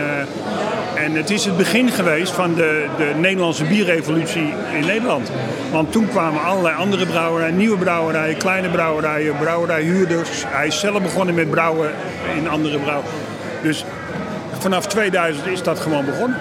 en 1.04 1.16
het 1.16 1.30
is 1.30 1.46
het 1.46 1.58
begin 1.58 1.89
geweest 1.89 2.32
van 2.32 2.56
de, 2.56 2.86
de 2.98 3.13
Nederlandse 3.16 3.63
bierrevolutie 3.63 4.54
in 4.74 4.86
Nederland. 4.86 5.32
Want 5.72 5.92
toen 5.92 6.08
kwamen 6.08 6.44
allerlei 6.44 6.76
andere 6.76 7.06
brouwerijen, 7.06 7.58
nieuwe 7.58 7.78
brouwerijen, 7.78 8.38
kleine 8.38 8.70
brouwerijen, 8.70 9.38
brouwerijhuurders. 9.38 10.30
Hij 10.48 10.68
is 10.68 10.80
zelf 10.80 11.02
begonnen 11.02 11.36
met 11.36 11.50
brouwen 11.50 11.92
in 12.38 12.50
andere 12.50 12.78
brouwerijen. 12.80 13.20
Dus 13.62 13.86
vanaf 14.60 14.88
2000 14.88 15.48
is 15.48 15.63
dat 15.63 15.80
gewoon 15.80 16.06
begonnen. 16.06 16.39